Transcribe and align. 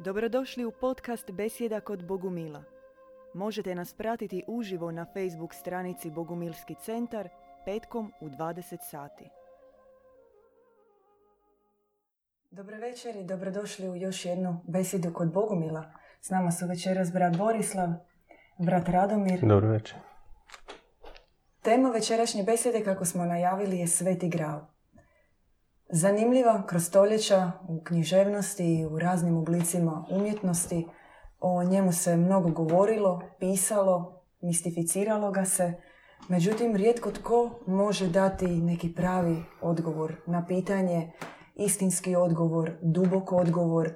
Dobrodošli 0.00 0.64
u 0.64 0.70
podcast 0.70 1.30
Besjeda 1.30 1.80
kod 1.80 2.06
Bogumila. 2.06 2.62
Možete 3.34 3.74
nas 3.74 3.94
pratiti 3.94 4.44
uživo 4.46 4.90
na 4.90 5.04
Facebook 5.04 5.54
stranici 5.54 6.10
Bogumilski 6.10 6.74
centar 6.84 7.28
petkom 7.64 8.12
u 8.20 8.28
20 8.28 8.78
sati. 8.90 9.24
Dobro 12.50 12.76
večer 12.76 13.16
i 13.16 13.24
dobrodošli 13.24 13.88
u 13.88 13.96
još 13.96 14.24
jednu 14.24 14.60
besjedu 14.68 15.12
kod 15.12 15.32
Bogumila. 15.32 15.92
S 16.20 16.30
nama 16.30 16.52
su 16.52 16.66
večeras 16.66 17.12
brat 17.12 17.36
Borislav, 17.36 17.88
brat 18.58 18.88
Radomir. 18.88 19.40
Dobro 19.40 19.68
večer. 19.68 19.98
Tema 21.62 21.90
večerašnje 21.90 22.42
besjede, 22.42 22.84
kako 22.84 23.04
smo 23.04 23.24
najavili, 23.24 23.78
je 23.78 23.86
Sveti 23.86 24.28
Graal. 24.28 24.77
Zanimljiva 25.90 26.66
kroz 26.66 26.84
stoljeća 26.84 27.52
u 27.68 27.80
književnosti 27.84 28.74
i 28.74 28.86
u 28.86 28.98
raznim 28.98 29.36
oblicima 29.36 30.06
umjetnosti. 30.10 30.86
O 31.40 31.64
njemu 31.64 31.92
se 31.92 32.16
mnogo 32.16 32.50
govorilo, 32.50 33.22
pisalo, 33.38 34.22
mistificiralo 34.40 35.30
ga 35.30 35.44
se. 35.44 35.72
Međutim, 36.28 36.76
rijetko 36.76 37.10
tko 37.10 37.50
može 37.66 38.08
dati 38.08 38.46
neki 38.46 38.94
pravi 38.94 39.36
odgovor 39.60 40.16
na 40.26 40.46
pitanje, 40.46 41.12
istinski 41.54 42.16
odgovor, 42.16 42.70
dubok 42.82 43.32
odgovor 43.32 43.92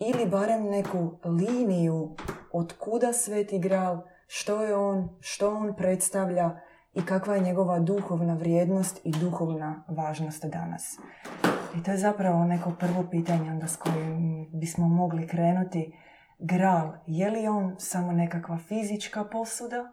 ili 0.00 0.30
barem 0.30 0.62
neku 0.62 1.18
liniju 1.24 2.14
od 2.52 2.72
kuda 2.78 3.12
Sveti 3.12 3.58
Gral, 3.58 4.02
što 4.26 4.62
je 4.62 4.76
on, 4.76 5.08
što 5.20 5.50
on 5.50 5.76
predstavlja 5.76 6.60
i 6.92 7.02
kakva 7.02 7.34
je 7.34 7.40
njegova 7.40 7.78
duhovna 7.78 8.34
vrijednost 8.34 9.00
i 9.04 9.12
duhovna 9.12 9.84
važnost 9.88 10.44
danas. 10.44 10.98
I 11.76 11.82
to 11.82 11.90
je 11.90 11.96
zapravo 11.96 12.44
neko 12.44 12.72
prvo 12.80 13.04
pitanje 13.10 13.50
onda 13.50 13.66
s 13.66 13.76
kojim 13.76 14.48
bismo 14.52 14.88
mogli 14.88 15.26
krenuti. 15.26 15.92
Gral, 16.38 16.92
je 17.06 17.30
li 17.30 17.48
on 17.48 17.74
samo 17.78 18.12
nekakva 18.12 18.58
fizička 18.58 19.24
posuda? 19.24 19.92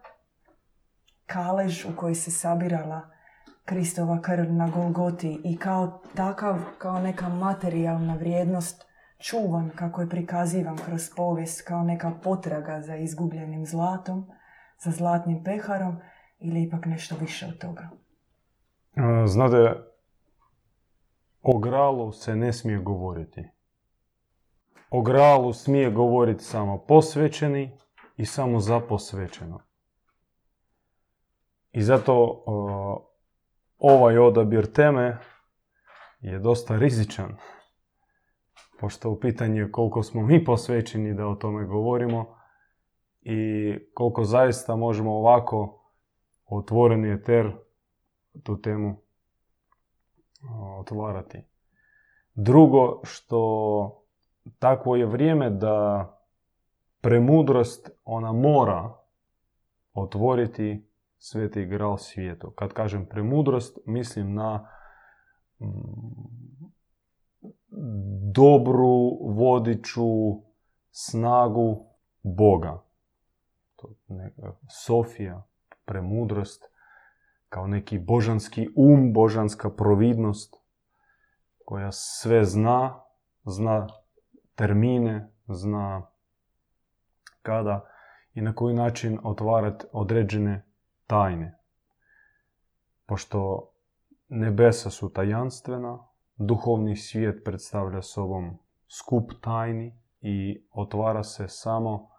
Kalež 1.26 1.84
u 1.84 1.96
koji 1.96 2.14
se 2.14 2.30
sabirala 2.30 3.16
Kristova 3.64 4.20
krv 4.22 4.52
na 4.52 4.68
Golgoti 4.68 5.40
i 5.44 5.56
kao 5.56 6.02
takav, 6.14 6.58
kao 6.78 7.00
neka 7.00 7.28
materijalna 7.28 8.14
vrijednost 8.14 8.86
čuvan 9.18 9.70
kako 9.74 10.00
je 10.00 10.08
prikazivan 10.08 10.76
kroz 10.76 11.10
povijest 11.16 11.62
kao 11.68 11.82
neka 11.82 12.12
potraga 12.22 12.82
za 12.82 12.96
izgubljenim 12.96 13.66
zlatom, 13.66 14.26
za 14.84 14.90
zlatnim 14.90 15.44
peharom 15.44 15.98
ili 16.38 16.62
ipak 16.62 16.86
nešto 16.86 17.14
više 17.20 17.46
od 17.46 17.58
toga? 17.58 17.88
Znate, 19.26 19.82
o 21.42 21.58
gralu 21.58 22.12
se 22.12 22.36
ne 22.36 22.52
smije 22.52 22.78
govoriti. 22.78 23.48
O 24.90 25.02
gralu 25.02 25.52
smije 25.52 25.90
govoriti 25.90 26.44
samo 26.44 26.78
posvećeni 26.78 27.78
i 28.16 28.26
samo 28.26 28.60
za 28.60 28.80
posvećeno. 28.80 29.60
I 31.72 31.82
zato 31.82 32.44
ovaj 33.78 34.18
odabir 34.18 34.72
teme 34.72 35.18
je 36.20 36.38
dosta 36.38 36.76
rizičan. 36.76 37.36
Pošto 38.80 39.10
u 39.10 39.20
pitanju 39.20 39.62
je 39.62 39.72
koliko 39.72 40.02
smo 40.02 40.22
mi 40.22 40.44
posvećeni 40.44 41.14
da 41.14 41.26
o 41.26 41.34
tome 41.34 41.64
govorimo 41.64 42.36
i 43.20 43.72
koliko 43.94 44.24
zaista 44.24 44.76
možemo 44.76 45.12
ovako 45.12 45.85
otvoreni 46.46 47.12
eter 47.12 47.56
tu 48.42 48.60
temu 48.60 48.96
otvarati. 50.78 51.42
Drugo, 52.34 53.00
što 53.04 54.02
takvo 54.58 54.96
je 54.96 55.06
vrijeme 55.06 55.50
da 55.50 56.12
premudrost 57.00 57.90
ona 58.04 58.32
mora 58.32 58.94
otvoriti 59.94 60.86
sveti 61.18 61.64
gral 61.66 61.96
svijetu. 61.96 62.50
Kad 62.50 62.72
kažem 62.72 63.06
premudrost, 63.06 63.78
mislim 63.86 64.34
na 64.34 64.68
mm, 65.60 65.66
dobru 68.34 69.18
vodiču 69.20 70.06
snagu 70.90 71.86
Boga. 72.22 72.82
To 73.76 73.88
Sofija, 74.68 75.42
premudrost, 75.86 76.64
kao 77.48 77.66
neki 77.66 77.98
božanski 77.98 78.68
um, 78.76 79.12
božanska 79.12 79.70
providnost 79.70 80.54
koja 81.64 81.92
sve 81.92 82.44
zna, 82.44 83.00
zna 83.44 83.86
termine, 84.54 85.32
zna 85.48 86.10
kada 87.42 87.88
i 88.34 88.40
na 88.40 88.54
koji 88.54 88.74
način 88.74 89.18
otvarati 89.22 89.86
određene 89.92 90.66
tajne. 91.06 91.58
Pošto 93.06 93.70
nebesa 94.28 94.90
su 94.90 95.12
tajanstvena, 95.12 95.98
duhovni 96.36 96.96
svijet 96.96 97.44
predstavlja 97.44 98.02
sobom 98.02 98.58
skup 98.88 99.32
tajni 99.40 99.98
i 100.20 100.66
otvara 100.72 101.22
se 101.22 101.48
samo 101.48 102.10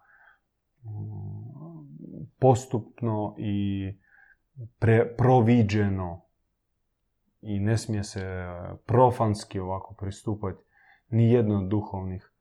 postupno 2.39 3.35
i 3.37 3.93
pre, 4.79 5.15
proviđeno 5.15 6.21
i 7.41 7.59
ne 7.59 7.77
smije 7.77 8.03
se 8.03 8.45
profanski 8.85 9.59
ovako 9.59 9.93
pristupati 9.93 10.63
ni 11.09 11.31
jedno 11.31 11.57
od 11.57 11.67
duhovnih 11.67 12.31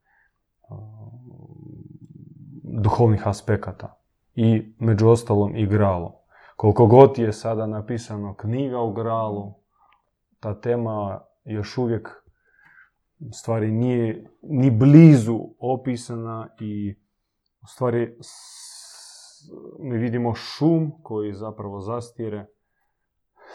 duhovnih 2.63 3.27
aspekata 3.27 3.99
i 4.35 4.73
među 4.79 5.07
ostalom 5.07 5.55
i 5.55 5.67
gralo. 5.67 6.19
Koliko 6.55 6.85
god 6.85 7.17
je 7.17 7.33
sada 7.33 7.67
napisano 7.67 8.35
knjiga 8.35 8.79
u 8.79 8.93
gralu, 8.93 9.53
ta 10.39 10.61
tema 10.61 11.21
još 11.45 11.77
uvijek 11.77 12.09
stvari 13.31 13.71
nije 13.71 14.29
ni 14.41 14.71
blizu 14.71 15.39
opisana 15.59 16.49
i 16.59 16.95
stvari 17.67 18.17
mi 19.79 19.97
vidimo 19.97 20.33
šum 20.35 20.91
koji 21.03 21.33
zapravo 21.33 21.79
zastire 21.79 22.45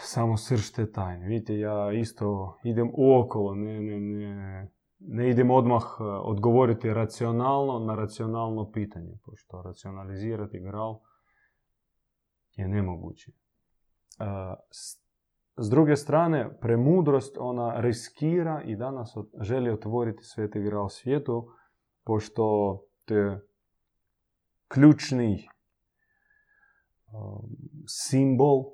samo 0.00 0.36
srž 0.36 0.70
te 0.70 0.92
tajne. 0.92 1.26
Vidite, 1.26 1.58
ja 1.58 1.92
isto 1.92 2.58
idem 2.64 2.90
uokolo, 2.94 3.54
ne, 3.54 3.80
ne, 3.80 4.00
ne, 4.00 4.70
ne 4.98 5.30
idem 5.30 5.50
odmah 5.50 5.82
e, 5.82 6.02
odgovoriti 6.04 6.94
racionalno 6.94 7.78
na 7.78 7.94
racionalno 7.94 8.70
pitanje, 8.70 9.18
pošto 9.24 9.62
racionalizirati 9.62 10.60
gral 10.60 11.00
je 12.56 12.68
nemoguće. 12.68 13.30
E, 13.30 13.34
s 15.56 15.70
druge 15.70 15.96
strane, 15.96 16.58
premudrost 16.60 17.36
ona 17.40 17.80
riskira 17.80 18.62
i 18.64 18.76
danas 18.76 19.16
želi 19.40 19.70
otvoriti 19.70 20.22
sveti 20.22 20.60
gral 20.60 20.88
svijetu, 20.88 21.48
pošto 22.04 22.78
te 23.04 23.40
ključni 24.68 25.48
simbol, 27.86 28.64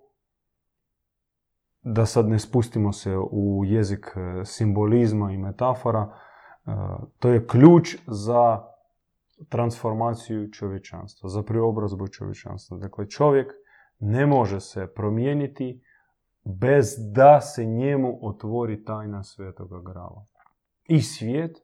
da 1.82 2.06
sad 2.06 2.28
ne 2.28 2.38
spustimo 2.38 2.92
se 2.92 3.16
u 3.30 3.62
jezik 3.64 4.06
e, 4.16 4.44
simbolizma 4.44 5.32
i 5.32 5.38
metafora, 5.38 6.00
e, 6.08 6.70
to 7.18 7.28
je 7.28 7.46
ključ 7.46 7.96
za 8.06 8.64
transformaciju 9.48 10.50
čovječanstva, 10.50 11.28
za 11.28 11.42
preobrazbu 11.42 12.08
čovječanstva. 12.08 12.78
Dakle, 12.78 13.08
čovjek 13.08 13.52
ne 13.98 14.26
može 14.26 14.60
se 14.60 14.86
promijeniti 14.94 15.82
bez 16.44 16.86
da 17.14 17.40
se 17.40 17.64
njemu 17.64 18.18
otvori 18.22 18.84
tajna 18.84 19.22
svetoga 19.22 19.80
grava. 19.80 20.26
I 20.88 21.02
svijet, 21.02 21.56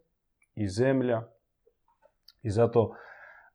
i 0.54 0.68
zemlja, 0.68 1.22
i 2.42 2.50
zato 2.50 2.94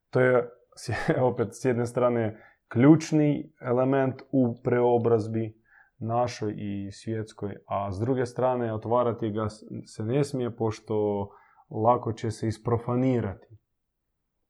to 0.09 0.19
je 0.19 0.49
opet 1.31 1.47
s 1.51 1.65
jedne 1.65 1.85
strane 1.85 2.43
ključni 2.69 3.51
element 3.61 4.21
u 4.31 4.55
preobrazbi 4.63 5.59
našoj 5.97 6.53
i 6.57 6.91
svjetskoj, 6.91 7.55
a 7.67 7.91
s 7.91 7.99
druge 7.99 8.25
strane 8.25 8.73
otvarati 8.73 9.31
ga 9.31 9.49
se 9.85 10.03
ne 10.03 10.23
smije 10.23 10.55
pošto 10.55 11.29
lako 11.69 12.13
će 12.13 12.31
se 12.31 12.47
isprofanirati. 12.47 13.57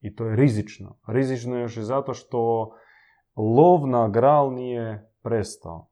I 0.02 0.16
to 0.16 0.26
je 0.26 0.36
rizično. 0.36 0.98
Rizično 1.08 1.56
je 1.56 1.62
još 1.62 1.78
i 1.78 1.84
zato 1.84 2.14
što 2.14 2.72
lov 3.36 3.88
na 3.88 4.10
gral 4.10 4.54
nije 4.54 5.12
prestao. 5.24 5.88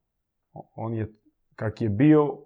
On 0.76 0.94
je, 0.94 1.14
kak 1.56 1.82
je 1.82 1.90
bio 1.90 2.38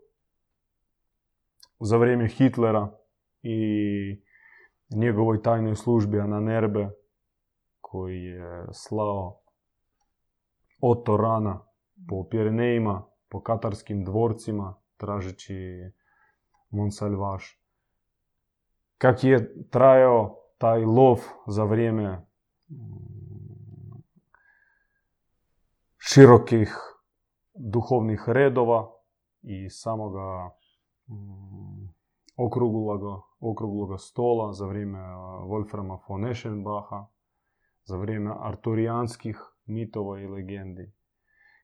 za 1.80 1.98
vrijeme 1.98 2.28
Hitlera 2.28 2.92
i 3.42 3.58
njegovoj 4.96 5.42
tajnoj 5.42 5.76
službi 5.76 6.20
Ananerbe 6.20 6.90
koji 7.82 8.24
je 8.24 8.66
slao 8.72 9.41
od 10.82 11.04
Torana 11.06 11.68
po 12.10 12.28
Pirenejima, 12.30 13.06
po 13.30 13.42
katarskim 13.42 14.04
dvorcima, 14.06 14.76
tražeći 14.98 15.92
Monsalvaš. 16.70 17.62
kak 18.98 19.24
je 19.24 19.68
trajao 19.70 20.38
taj 20.58 20.86
lov 20.86 21.20
za 21.48 21.64
vrijeme 21.64 22.28
širokih 25.98 26.78
duhovnih 27.54 28.24
redova 28.28 28.92
i 29.42 29.70
samoga 29.70 30.50
okrugloga, 32.38 33.22
okrugloga 33.40 33.98
stola 33.98 34.54
za 34.54 34.66
vrijeme 34.66 35.00
Wolframa 35.46 35.98
von 36.10 36.26
Eschenbacha, 36.26 37.06
za 37.84 37.98
vrijeme 37.98 38.36
arturijanskih 38.40 39.51
mitova 39.72 40.20
i 40.20 40.28
legendi. 40.28 40.92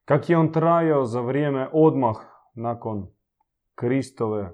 Kak 0.04 0.30
je 0.30 0.38
on 0.38 0.52
trajao 0.52 1.04
za 1.04 1.20
vrijeme 1.20 1.68
odmah 1.72 2.16
nakon 2.54 3.06
Kristove 3.74 4.52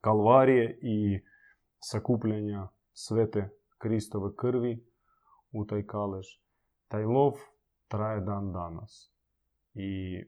kalvarije 0.00 0.78
i 0.82 1.20
sakupljanja 1.78 2.68
svete 2.92 3.48
Kristove 3.78 4.36
krvi 4.36 4.86
u 5.52 5.64
taj 5.64 5.86
kalež. 5.86 6.26
Taj 6.88 7.04
lov 7.04 7.32
traje 7.88 8.20
dan 8.20 8.52
danas. 8.52 9.12
I 9.74 10.22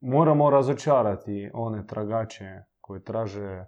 moramo 0.00 0.50
razočarati 0.50 1.50
one 1.54 1.86
tragače 1.86 2.62
koji 2.80 3.02
traže 3.04 3.64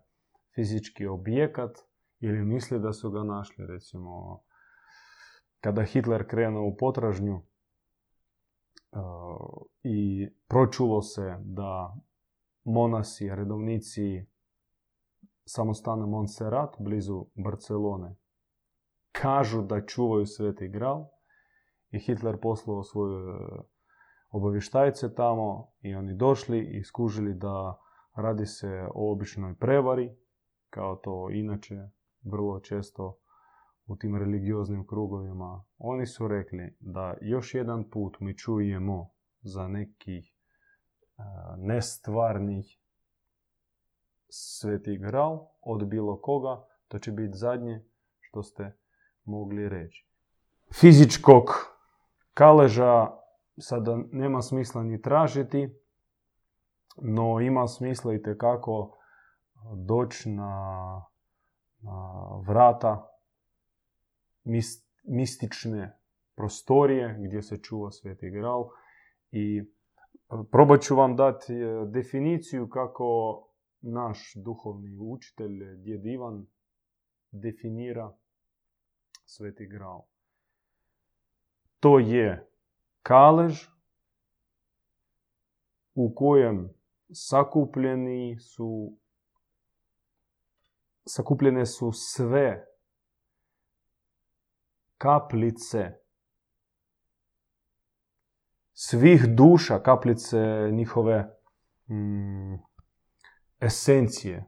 fizički 0.54 1.06
objekat 1.06 1.78
ili 2.20 2.44
misle 2.44 2.78
da 2.78 2.92
su 2.92 3.10
ga 3.10 3.24
našli. 3.24 3.66
Recimo, 3.66 4.42
kada 5.60 5.82
Hitler 5.82 6.28
krenuo 6.28 6.68
u 6.68 6.76
potražnju 6.76 7.34
uh, 7.34 7.42
i 9.82 10.28
pročulo 10.48 11.02
se 11.02 11.36
da 11.40 11.96
monasi, 12.64 13.34
redovnici 13.34 14.26
samostana 15.44 16.06
Montserrat 16.06 16.76
blizu 16.78 17.26
Barcelone 17.34 18.16
kažu 19.12 19.62
da 19.62 19.86
čuvaju 19.86 20.26
sveti 20.26 20.68
gral 20.68 21.06
i 21.90 21.98
Hitler 21.98 22.40
poslao 22.40 22.82
svoje 22.82 23.38
obavještajce 24.30 25.14
tamo 25.14 25.72
i 25.80 25.94
oni 25.94 26.14
došli 26.14 26.60
i 26.60 26.84
skužili 26.84 27.34
da 27.34 27.78
radi 28.14 28.46
se 28.46 28.86
o 28.94 29.12
običnoj 29.12 29.54
prevari, 29.54 30.16
kao 30.70 30.96
to 30.96 31.28
inače 31.32 31.74
vrlo 32.22 32.60
često 32.60 33.18
u 33.90 33.96
tim 33.96 34.16
religioznim 34.16 34.86
krugovima. 34.86 35.64
Oni 35.78 36.06
su 36.06 36.28
rekli 36.28 36.76
da 36.80 37.14
još 37.20 37.54
jedan 37.54 37.90
put 37.90 38.20
mi 38.20 38.38
čujemo 38.38 39.10
za 39.42 39.68
nekih 39.68 40.34
nestvarnih 41.56 42.78
sveti 44.28 44.98
gral 44.98 45.46
od 45.60 45.88
bilo 45.88 46.20
koga, 46.20 46.64
to 46.88 46.98
će 46.98 47.12
biti 47.12 47.38
zadnje 47.38 47.84
što 48.20 48.42
ste 48.42 48.76
mogli 49.24 49.68
reći. 49.68 50.06
Fizičkog 50.74 51.44
kaleža 52.34 53.10
sada 53.58 53.98
nema 54.12 54.42
smisla 54.42 54.82
ni 54.82 55.02
tražiti, 55.02 55.74
no 56.96 57.40
ima 57.40 57.66
smisla 57.66 58.14
i 58.14 58.22
tekako 58.22 58.98
doći 59.74 60.30
na, 60.30 60.52
na 61.80 62.26
vrata 62.46 63.10
mistične 65.04 65.98
prostorije 66.34 67.16
gdje 67.18 67.42
se 67.42 67.56
čuva 67.62 67.90
sveti 67.90 68.30
gral 68.30 68.68
i 69.30 69.62
probat 70.50 70.82
ću 70.82 70.96
vam 70.96 71.16
dati 71.16 71.54
e, 71.54 71.86
definiciju 71.86 72.68
kako 72.68 73.06
naš 73.80 74.32
duhovni 74.34 74.98
učitelj, 75.00 75.76
djed 75.76 76.06
Ivan, 76.06 76.46
definira 77.30 78.16
sveti 79.24 79.66
gral. 79.66 80.02
To 81.80 81.98
je 81.98 82.48
kalež 83.02 83.68
u 85.94 86.14
kojem 86.14 86.74
sakupljeni 87.12 88.38
su 88.38 88.96
sakupljene 91.06 91.66
su 91.66 91.90
sve 91.92 92.69
kaplice 95.00 95.92
svih 98.72 99.26
duša, 99.36 99.78
kaplice 99.78 100.70
njihove 100.72 101.28
mm, 101.88 102.54
esencije 103.60 104.44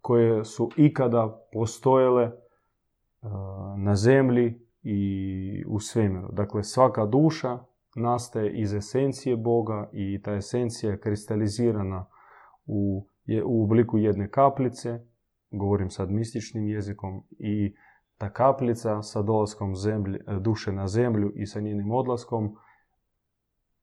koje 0.00 0.44
su 0.44 0.70
ikada 0.76 1.48
postojele 1.52 2.30
na 3.76 3.94
zemlji 3.94 4.60
i 4.82 5.64
u 5.68 5.80
svemiru. 5.80 6.28
Dakle, 6.32 6.62
svaka 6.62 7.06
duša 7.06 7.58
nastaje 7.96 8.60
iz 8.60 8.74
esencije 8.74 9.36
Boga 9.36 9.90
i 9.92 10.22
ta 10.22 10.34
esencija 10.34 10.92
je 10.92 11.00
kristalizirana 11.00 12.06
u, 12.66 13.08
u 13.44 13.64
obliku 13.64 13.98
jedne 13.98 14.30
kaplice, 14.30 14.98
govorim 15.50 15.90
sad 15.90 16.10
mističnim 16.10 16.68
jezikom, 16.68 17.22
i 17.38 17.74
ta 18.18 18.30
kaplica 18.32 19.02
sa 19.02 19.22
dolaskom 19.22 19.76
zemlje, 19.76 20.24
duše 20.40 20.72
na 20.72 20.88
zemlju 20.88 21.32
i 21.34 21.46
sa 21.46 21.60
njenim 21.60 21.90
odlaskom 21.90 22.56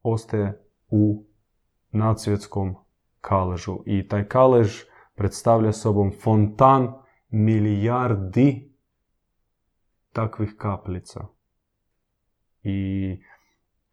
ostaje 0.04 0.64
u 0.90 1.26
nadsvjetskom 1.92 2.76
kaležu. 3.22 3.84
I 3.86 4.08
taj 4.08 4.28
kalež 4.28 4.84
predstavlja 5.16 5.72
sobom 5.72 6.12
fontan 6.22 6.94
milijardi 7.30 8.74
takvih 10.12 10.56
kaplica. 10.58 11.26
I 12.64 13.22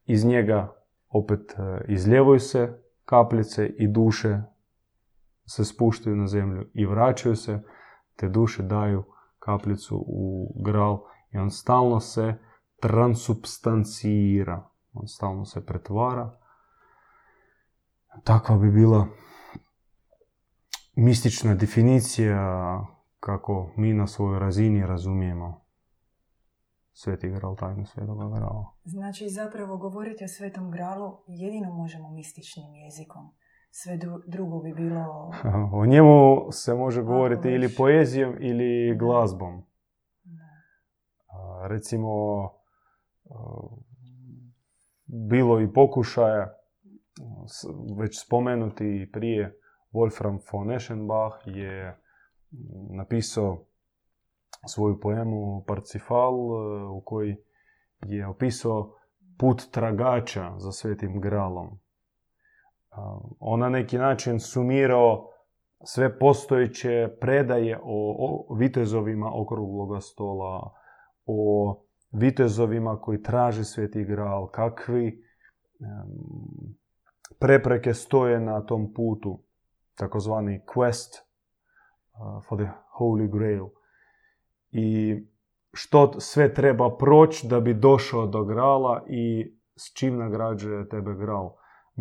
iz 0.06 0.25
njega 0.25 0.76
opet 1.08 1.54
e, 1.58 1.84
izljevuju 1.88 2.40
se 2.40 2.82
kaplice 3.04 3.66
i 3.66 3.88
duše 3.88 4.42
se 5.44 5.64
spuštaju 5.64 6.16
na 6.16 6.26
zemlju 6.26 6.70
i 6.75 6.87
vraćaju 6.87 7.37
se, 7.37 7.62
te 8.16 8.28
duše 8.28 8.62
daju 8.62 9.04
kaplicu 9.40 10.04
u 10.06 10.52
gral 10.64 11.00
i 11.32 11.38
on 11.38 11.50
stalno 11.50 12.00
se 12.00 12.34
transubstancira, 12.81 14.70
on 14.92 15.08
stalno 15.08 15.44
se 15.44 15.66
pretvara. 15.66 16.38
Takva 18.25 18.56
bi 18.56 18.70
bila 18.70 19.06
mistična 20.96 21.54
definicija 21.54 22.87
kako 23.20 23.72
mi 23.76 23.92
na 23.92 24.06
svojoj 24.06 24.38
razini 24.38 24.87
razumijemo 24.87 25.64
Sveti 26.92 27.28
Gral, 27.28 27.56
tajnu 27.56 27.87
Svetoga 27.87 28.28
Grala. 28.28 28.75
Znači 28.85 29.28
zapravo 29.28 29.76
govoriti 29.76 30.25
o 30.25 30.28
Svetom 30.28 30.70
Gralu 30.70 31.18
jedino 31.26 31.75
možemo 31.75 32.11
mističnim 32.11 32.75
jezikom. 32.75 33.30
Sve 33.71 33.99
drugo 34.27 34.59
bi 34.59 34.75
bilo... 34.75 35.31
O 35.81 35.87
njemu 35.87 36.49
se 36.53 36.75
može 36.75 37.03
govoriti 37.03 37.49
ili 37.49 37.75
poezijom 37.77 38.37
ili 38.41 38.99
glazbom. 38.99 39.62
Recimo, 41.69 42.09
bilo 45.07 45.61
i 45.61 45.73
pokušaja, 45.73 46.55
već 47.99 48.23
spomenuti 48.27 49.11
prije, 49.12 49.61
Wolfram 49.93 50.39
von 50.53 50.73
Eschenbach 50.73 51.37
je 51.47 52.00
napisao 52.91 53.65
svoju 54.69 55.00
poemu 55.00 55.65
Parcifal 55.67 56.35
e, 56.35 56.85
u 56.85 57.00
koji 57.05 57.37
je 58.07 58.27
opisao 58.27 58.95
put 59.39 59.62
tragača 59.71 60.55
za 60.59 60.73
svetim 60.73 61.21
gralom. 61.21 61.79
On 63.38 63.61
na 63.61 63.68
neki 63.68 63.99
način 63.99 64.40
sumirao 64.40 65.30
sve 65.85 66.18
postojeće 66.18 67.16
predaje 67.20 67.78
o, 67.82 68.16
o 68.18 68.54
vitezovima 68.54 69.30
okrugloga 69.35 70.00
stola, 70.00 70.73
o 71.26 71.76
vitezovima 72.12 73.00
koji 73.00 73.23
traže 73.23 73.64
sveti 73.64 74.04
gral, 74.04 74.49
kakvi 74.50 75.25
prepreke 77.38 77.94
stoje 77.94 78.40
na 78.40 78.61
tom 78.66 78.92
putu, 78.94 79.42
takozvani 79.94 80.61
quest 80.75 81.20
uh, 81.20 82.42
for 82.49 82.59
the 82.59 82.70
Holy 82.99 83.28
Grail 83.32 83.66
i 84.70 85.16
što 85.73 86.20
sve 86.20 86.54
treba 86.54 86.97
proći 86.97 87.47
da 87.49 87.61
bi 87.61 87.75
došao 87.75 88.26
do 88.26 88.44
grala 88.44 89.04
i 89.09 89.56
s 89.76 89.92
čim 89.94 90.18
nagrađuje 90.18 90.88
tebe 90.88 91.14
gral. 91.14 91.52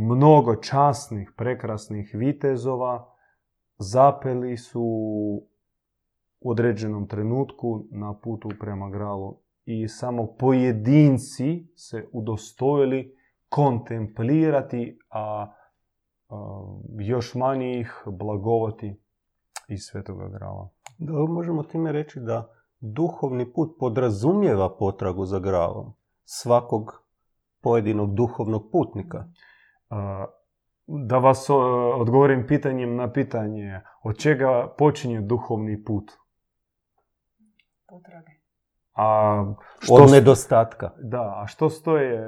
Mnogo 0.01 0.55
časnih, 0.55 1.31
prekrasnih 1.37 2.11
vitezova 2.13 3.15
zapeli 3.77 4.57
su 4.57 4.81
u 4.81 5.47
određenom 6.41 7.07
trenutku 7.07 7.83
na 7.91 8.13
putu 8.13 8.49
prema 8.59 8.89
gralu 8.89 9.37
i 9.65 9.87
samo 9.87 10.27
pojedinci 10.39 11.67
se 11.75 12.07
udostojili 12.11 13.15
kontemplirati, 13.49 14.99
a, 15.09 15.53
a 16.29 16.63
još 16.99 17.35
manje 17.35 17.79
ih 17.79 18.03
blagovati 18.05 19.01
iz 19.67 19.79
svetoga 19.91 20.29
grala. 20.29 20.69
Da 20.97 21.13
možemo 21.13 21.63
time 21.63 21.91
reći 21.91 22.19
da 22.19 22.49
duhovni 22.79 23.53
put 23.53 23.75
podrazumijeva 23.79 24.77
potragu 24.77 25.25
za 25.25 25.39
gravom 25.39 25.93
svakog 26.25 27.03
pojedinog 27.61 28.13
duhovnog 28.13 28.69
putnika. 28.71 29.25
Da 30.85 31.17
vas 31.17 31.49
odgovorim 31.99 32.47
pitanjem 32.47 32.95
na 32.95 33.11
pitanje, 33.11 33.81
od 34.03 34.17
čega 34.17 34.73
počinje 34.77 35.21
duhovni 35.21 35.83
put? 35.83 36.11
Potrage. 37.87 38.31
A 38.93 39.53
što 39.79 39.93
od 39.93 40.11
nedostatka. 40.11 40.91
Da, 41.03 41.41
a 41.43 41.47
što 41.47 41.69
stoje 41.69 42.19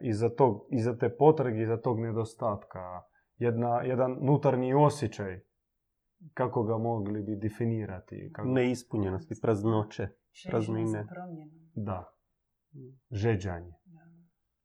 iza, 0.00 0.28
tog, 0.28 0.66
iza 0.70 0.96
te 0.98 1.16
potrage, 1.16 1.62
iza 1.62 1.76
tog 1.76 2.00
nedostatka? 2.00 3.02
Jedna, 3.36 3.82
jedan 3.82 4.16
unutarnji 4.20 4.74
osjećaj, 4.74 5.40
kako 6.34 6.62
ga 6.62 6.78
mogli 6.78 7.22
bi 7.22 7.36
definirati? 7.36 8.30
Kako... 8.32 8.48
Neispunjenosti, 8.48 9.34
praznoće, 9.42 10.08
praznine. 10.50 11.06
Da, 11.74 12.14
žeđanje. 13.10 13.72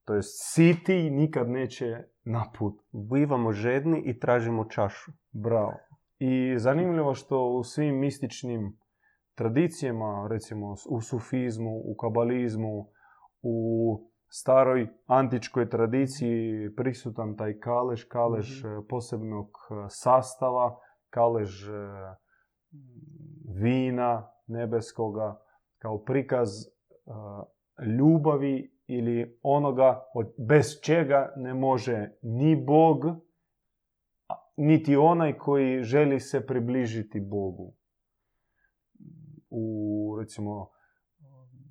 To 0.10 0.16
je 0.16 0.22
siti 0.24 1.10
nikad 1.10 1.50
neće 1.50 1.86
naput. 2.24 2.82
Bivamo 2.92 3.52
žedni 3.52 4.04
i 4.06 4.20
tražimo 4.20 4.66
čašu. 4.66 5.12
Bravo. 5.32 5.74
I 6.20 6.54
zanimljivo 6.58 7.14
što 7.14 7.50
u 7.50 7.64
svim 7.64 8.00
mističnim 8.00 8.80
tradicijama, 9.36 10.28
recimo 10.30 10.76
u 10.90 11.02
sufizmu, 11.02 11.82
u 11.86 11.96
kabalizmu, 11.96 12.90
u 13.42 13.56
staroj 14.28 14.88
antičkoj 15.06 15.70
tradiciji 15.70 16.76
prisutan 16.76 17.36
taj 17.38 17.60
kalež, 17.60 18.04
kalež 18.04 18.64
mm 18.64 18.88
posebnog 18.90 19.48
e, 19.48 19.86
sastava, 19.90 20.80
kalež 21.10 21.70
e, 21.70 21.72
vina 23.62 24.32
nebeskoga 24.48 25.42
kao 25.78 26.04
prikaz 26.04 26.50
ljubavi 27.98 28.79
ili 28.92 29.40
onoga 29.44 30.06
bez 30.38 30.82
čega 30.82 31.34
ne 31.36 31.54
može 31.54 32.12
ni 32.22 32.56
Bog, 32.56 33.06
niti 34.58 34.96
onaj 34.96 35.38
koji 35.38 35.84
želi 35.84 36.20
se 36.20 36.46
približiti 36.46 37.20
Bogu. 37.20 37.74
U, 39.50 40.16
recimo, 40.20 40.70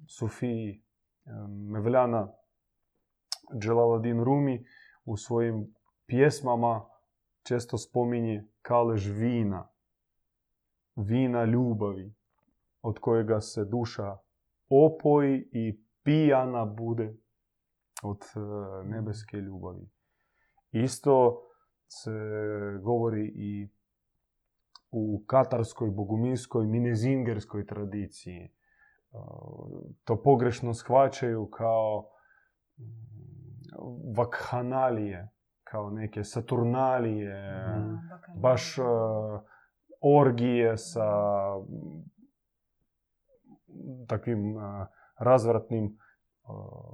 Sofiji 0.09 0.83
Mevljana 1.49 2.33
Dželaladin 3.59 4.25
Rumi 4.25 4.65
u 5.05 5.17
svojim 5.17 5.75
pjesmama 6.07 6.89
često 7.43 7.79
spominje 7.79 8.45
kalež 8.63 9.11
vina. 9.11 9.69
Vina 10.97 11.45
ljubavi, 11.45 12.15
od 12.83 12.99
kojega 12.99 13.41
se 13.41 13.65
duša 13.65 14.17
opoji 14.69 15.49
i 15.53 15.88
pijana 16.09 16.65
bude 16.65 17.15
od 18.03 18.21
e, 18.21 18.39
nebeske 18.89 19.37
ljubavi. 19.37 19.91
Isto 20.71 21.43
se 21.89 22.11
govori 22.83 23.33
i 23.35 23.69
u 24.91 25.25
katarskoj, 25.27 25.91
boguminskoj, 25.91 26.67
minezingerskoj 26.67 27.67
tradiciji. 27.67 28.41
E, 28.41 28.51
to 30.05 30.23
pogrešno 30.23 30.75
shvaćaju 30.75 31.51
kao 31.51 32.11
mm, 32.79 32.85
vakhanalije, 34.17 35.29
kao 35.65 35.91
neke 35.91 36.25
saturnalije, 36.25 37.53
baš 38.37 38.79
e, 38.79 38.83
orgije 40.01 40.77
sa 40.77 41.11
takvim 44.07 44.57
razvratnim... 45.19 45.99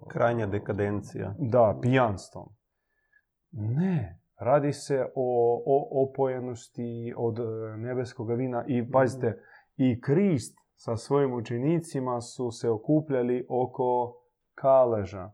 Krajnja 0.09 0.47
dekadencija. 0.47 1.35
Da, 1.38 1.78
pijanstvom. 1.83 2.49
Ne, 3.52 4.21
radi 4.37 4.73
se 4.73 5.07
o, 5.14 5.62
o 5.66 6.02
opojenosti 6.02 7.14
od 7.16 7.38
e, 7.38 7.76
nebeskog 7.76 8.31
vina 8.37 8.64
i 8.69 8.90
pazite, 8.90 9.43
i 9.76 10.00
Krist 10.00 10.59
sa 10.76 10.97
svojim 10.97 11.35
učenicima 11.35 12.21
su 12.21 12.50
se 12.50 12.71
okupljali 12.71 13.47
oko 13.49 14.16
kaleža. 14.54 15.33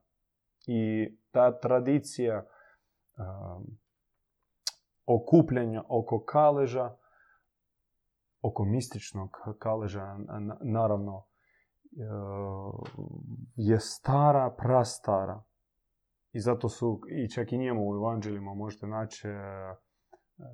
I 0.66 1.12
ta 1.30 1.58
tradicija 1.58 2.44
um, 2.44 3.78
okupljanja 5.06 5.82
oko 5.88 6.24
kaleža, 6.24 6.96
oko 8.42 8.64
mističnog 8.64 9.30
kaleža, 9.58 10.16
naravno, 10.60 11.29
je 13.56 13.80
stara, 13.80 14.54
prastara. 14.58 15.42
I 16.32 16.40
zato 16.40 16.68
su, 16.68 17.00
i 17.08 17.30
čak 17.30 17.52
i 17.52 17.58
njemu 17.58 17.90
u 17.90 17.94
evanđeljima 17.94 18.54
možete 18.54 18.86
naći 18.86 19.28
e, 19.28 19.32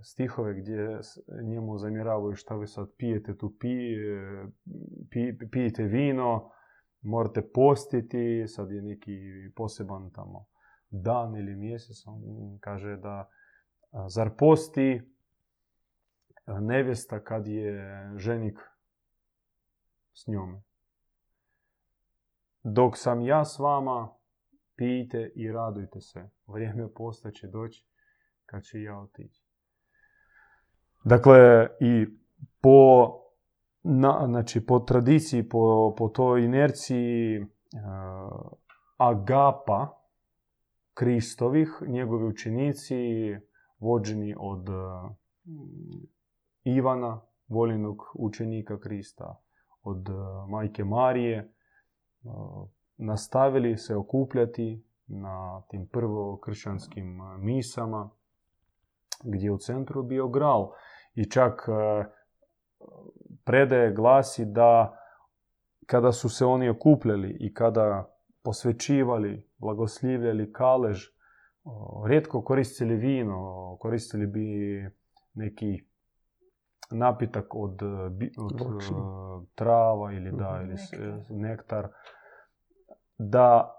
stihove 0.02 0.61
gdje 0.61 0.99
njemu 1.45 1.78
zamjeravaju 1.78 2.35
šta 2.35 2.57
vi 2.57 2.66
sad 2.66 2.88
pijete 2.99 3.37
tu 3.37 3.57
pije, 3.61 4.47
pijete 5.50 5.83
vino, 5.83 6.50
morate 7.00 7.50
postiti, 7.55 8.45
sad 8.47 8.71
je 8.71 8.83
neki 8.83 9.19
poseban 9.57 10.11
tamo 10.11 10.47
dan 10.90 11.37
ili 11.37 11.57
mjesec, 11.57 12.07
on 12.07 12.21
kaže 12.61 12.97
da 12.97 13.28
zar 14.09 14.31
posti 14.38 15.02
nevjesta 16.47 17.25
kad 17.25 17.47
je 17.47 18.12
ženik 18.16 18.59
s 20.12 20.26
njome. 20.26 20.65
Dok 22.68 22.96
sam 22.96 23.23
ja 23.23 23.44
s 23.44 23.58
vama, 23.58 24.08
pijte 24.76 25.32
i 25.35 25.52
radujte 25.52 26.00
se. 26.00 26.30
Vrijeme 26.46 26.94
posta 26.94 27.30
će 27.30 27.46
doći 27.46 27.87
kad 28.46 28.62
će 28.62 28.82
ja 28.82 28.99
otići. 28.99 29.44
Dakle, 31.04 31.68
i 31.80 32.06
po, 32.61 33.12
znači, 34.26 34.66
po 34.66 34.78
tradiciji, 34.78 35.49
po, 35.49 35.94
po 35.99 36.08
toj 36.08 36.44
inerciji 36.44 37.40
uh, 37.40 37.49
agapa 38.96 40.02
Kristovih, 40.94 41.68
njegovi 41.87 42.25
učenici, 42.25 42.96
vođeni 43.78 44.35
od 44.38 44.68
uh, 44.68 45.11
Ivana, 46.64 47.20
voljenog 47.49 48.02
učenika 48.14 48.80
Krista, 48.80 49.42
od 49.82 50.08
uh, 50.08 50.50
majke 50.50 50.85
Marije, 50.85 51.56
nastavili 52.97 53.76
se 53.76 53.97
okupljati 53.97 54.85
na 55.06 55.62
tim 55.68 55.87
prvo 55.87 56.37
kršćanskim 56.37 57.21
misama, 57.38 58.11
gdje 59.25 59.50
u 59.50 59.59
centru 59.59 60.02
bio 60.02 60.28
gral. 60.28 60.73
I 61.14 61.30
čak 61.30 61.68
predaje 63.45 63.92
glasi 63.92 64.45
da 64.45 64.99
kada 65.87 66.12
su 66.12 66.28
se 66.28 66.45
oni 66.45 66.68
okupljali 66.68 67.37
i 67.40 67.54
kada 67.54 68.16
posvećivali, 68.42 69.49
blagoslivljali 69.59 70.52
kalež, 70.52 71.06
rijetko 72.06 72.42
koristili 72.42 72.97
vino, 72.97 73.76
koristili 73.80 74.26
bi 74.26 74.47
neki 75.35 75.85
napitak 76.90 77.54
od, 77.54 77.83
od 78.38 78.83
trava 79.54 80.12
ili 80.12 80.33
da, 80.33 80.61
ili 80.62 80.76
nektar 81.30 81.88
da 83.18 83.73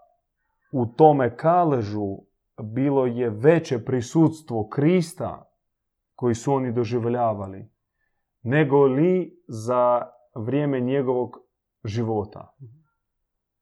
u 0.71 0.85
tome 0.85 1.37
kaležu 1.37 2.17
bilo 2.63 3.05
je 3.05 3.29
veće 3.29 3.85
prisutstvo 3.85 4.67
Krista 4.67 5.51
koji 6.15 6.35
su 6.35 6.53
oni 6.53 6.71
doživljavali, 6.71 7.69
nego 8.41 8.85
li 8.85 9.43
za 9.47 10.01
vrijeme 10.35 10.79
njegovog 10.79 11.37
života. 11.83 12.55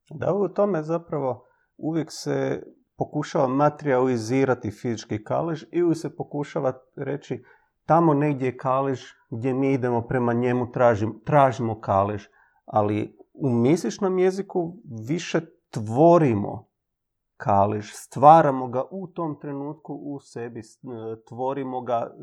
Da, 0.10 0.34
u 0.34 0.48
tome 0.48 0.84
zapravo 0.84 1.46
uvijek 1.77 2.08
se 2.12 2.63
pokušava 2.98 3.48
materializirati 3.48 4.72
fizički 4.72 5.24
kalež 5.24 5.63
i 5.72 5.84
uvijek 5.84 5.98
se 5.98 6.15
pokušava 6.15 6.74
reći 6.96 7.44
tamo 7.86 8.13
negdje 8.13 8.46
je 8.46 8.58
kalež 8.58 9.01
gdje 9.29 9.53
mi 9.53 9.74
idemo 9.74 10.01
prema 10.01 10.34
njemu, 10.34 10.72
tražim, 10.72 11.22
tražimo 11.25 11.79
kalež. 11.79 12.27
Ali 12.65 13.17
u 13.34 13.50
mjesečnom 13.50 14.20
jeziku 14.20 14.77
više 15.08 15.41
tvorimo 15.75 16.67
kalež, 17.38 17.91
stvaramo 17.94 18.67
ga 18.67 18.84
u 18.91 19.08
tom 19.08 19.39
trenutku 19.39 19.94
u 19.94 20.20
sebi, 20.20 20.62
tvorimo 21.27 21.82
ga 21.82 22.15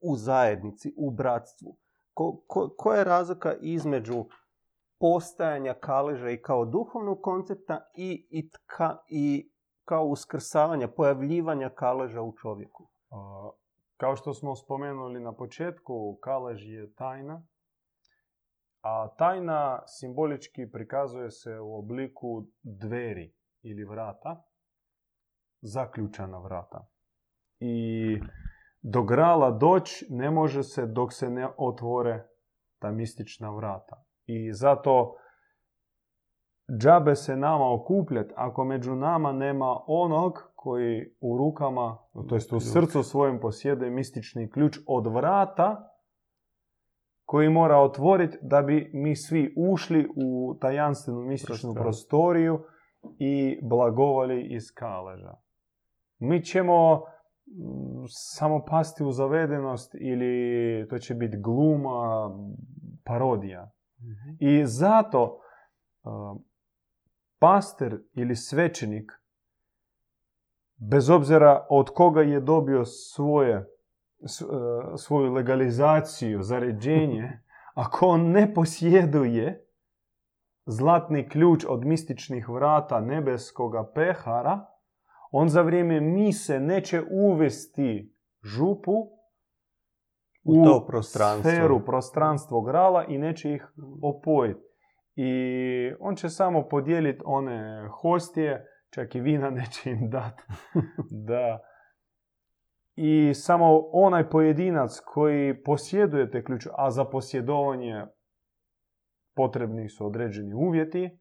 u 0.00 0.16
zajednici, 0.16 0.94
u 0.96 1.10
bratstvu. 1.10 1.76
Ko, 2.14 2.42
ko, 2.46 2.68
koja 2.78 2.98
je 2.98 3.04
razlika 3.04 3.54
između 3.60 4.24
postajanja 5.00 5.74
kaleža 5.74 6.30
i 6.30 6.42
kao 6.42 6.64
duhovnog 6.64 7.20
koncepta 7.22 7.90
i, 7.94 8.26
i, 8.30 8.50
i 9.08 9.52
kao 9.84 10.04
uskrsavanja, 10.04 10.88
pojavljivanja 10.88 11.70
kaleža 11.70 12.22
u 12.22 12.32
čovjeku? 12.32 12.88
Kao 13.96 14.16
što 14.16 14.34
smo 14.34 14.56
spomenuli 14.56 15.20
na 15.20 15.32
početku, 15.32 16.18
kalež 16.20 16.66
je 16.66 16.94
tajna 16.94 17.42
A 18.88 19.08
tajna 19.16 19.82
simbolički 19.86 20.70
prikazuje 20.72 21.30
se 21.30 21.60
u 21.60 21.78
obliku 21.78 22.46
dveri 22.62 23.34
ili 23.62 23.84
vrata, 23.84 24.42
zaključana 25.60 26.38
vrata. 26.38 26.88
I 27.60 28.20
do 28.82 29.02
grala 29.02 29.50
doći 29.50 30.06
ne 30.10 30.30
može 30.30 30.62
se 30.62 30.86
dok 30.86 31.12
se 31.12 31.30
ne 31.30 31.48
otvore 31.56 32.28
ta 32.78 32.90
mistična 32.90 33.50
vrata. 33.50 34.04
I 34.26 34.52
zato 34.52 35.16
džabe 36.80 37.14
se 37.14 37.36
nama 37.36 37.74
okupljati 37.74 38.34
ako 38.36 38.64
među 38.64 38.94
nama 38.94 39.32
nema 39.32 39.80
onog 39.86 40.52
koji 40.54 41.16
u 41.20 41.38
rukama, 41.38 41.98
to 42.28 42.34
jest 42.34 42.52
u 42.52 42.60
srcu 42.60 43.02
svojim 43.02 43.40
posjeduje 43.40 43.90
mistični 43.90 44.50
ključ 44.50 44.78
od 44.86 45.06
vrata 45.06 45.97
koji 47.28 47.48
mora 47.48 47.78
otvoriti 47.78 48.38
da 48.42 48.62
bi 48.62 48.90
mi 48.94 49.16
svi 49.16 49.54
ušli 49.56 50.08
u 50.16 50.54
tajanstvenu 50.60 51.20
mističnu 51.20 51.74
prostoriju 51.74 52.64
i 53.18 53.58
blagovali 53.62 54.46
iz 54.50 54.62
kaleža. 54.74 55.34
Mi 56.18 56.44
ćemo 56.44 57.02
samo 58.08 58.64
pasti 58.64 59.04
u 59.04 59.12
zavedenost 59.12 59.94
ili 59.94 60.88
to 60.88 60.98
će 60.98 61.14
biti 61.14 61.36
gluma, 61.40 62.30
parodija. 63.04 63.70
I 64.40 64.66
zato 64.66 65.40
pastor 67.38 68.00
ili 68.14 68.36
svećenik, 68.36 69.12
bez 70.90 71.10
obzira 71.10 71.66
od 71.70 71.90
koga 71.94 72.22
je 72.22 72.40
dobio 72.40 72.84
svoje, 72.84 73.66
svoju 74.96 75.32
legalizaciju, 75.32 76.42
zaređenje, 76.42 77.40
ako 77.84 78.06
on 78.06 78.30
ne 78.30 78.54
posjeduje 78.54 79.64
zlatni 80.66 81.28
ključ 81.28 81.64
od 81.68 81.84
mističnih 81.84 82.48
vrata 82.48 83.00
nebeskoga 83.00 83.90
pehara, 83.94 84.66
on 85.30 85.48
za 85.48 85.62
vrijeme 85.62 86.00
mise 86.00 86.60
neće 86.60 87.02
uvesti 87.10 88.14
župu 88.42 88.92
u, 90.44 90.64
to 90.64 90.86
prostranstvo. 90.86 91.50
sferu, 91.50 91.84
prostranstvo 91.84 92.60
grala 92.60 93.04
i 93.04 93.18
neće 93.18 93.52
ih 93.52 93.66
opojiti. 94.02 94.60
I 95.16 95.32
on 96.00 96.16
će 96.16 96.28
samo 96.28 96.68
podijeliti 96.68 97.22
one 97.24 97.88
hostije, 97.90 98.66
čak 98.90 99.14
i 99.14 99.20
vina 99.20 99.50
neće 99.50 99.90
im 99.90 100.10
dati. 100.10 100.42
da. 101.28 101.58
I 103.00 103.34
samo 103.34 103.88
onaj 103.92 104.30
pojedinac 104.30 105.00
koji 105.04 105.62
posjeduje 105.62 106.30
te 106.30 106.44
ključ, 106.44 106.66
a 106.76 106.90
za 106.90 107.04
posjedovanje 107.04 108.06
potrebni 109.36 109.88
su 109.88 110.06
određeni 110.06 110.54
uvjeti, 110.54 111.18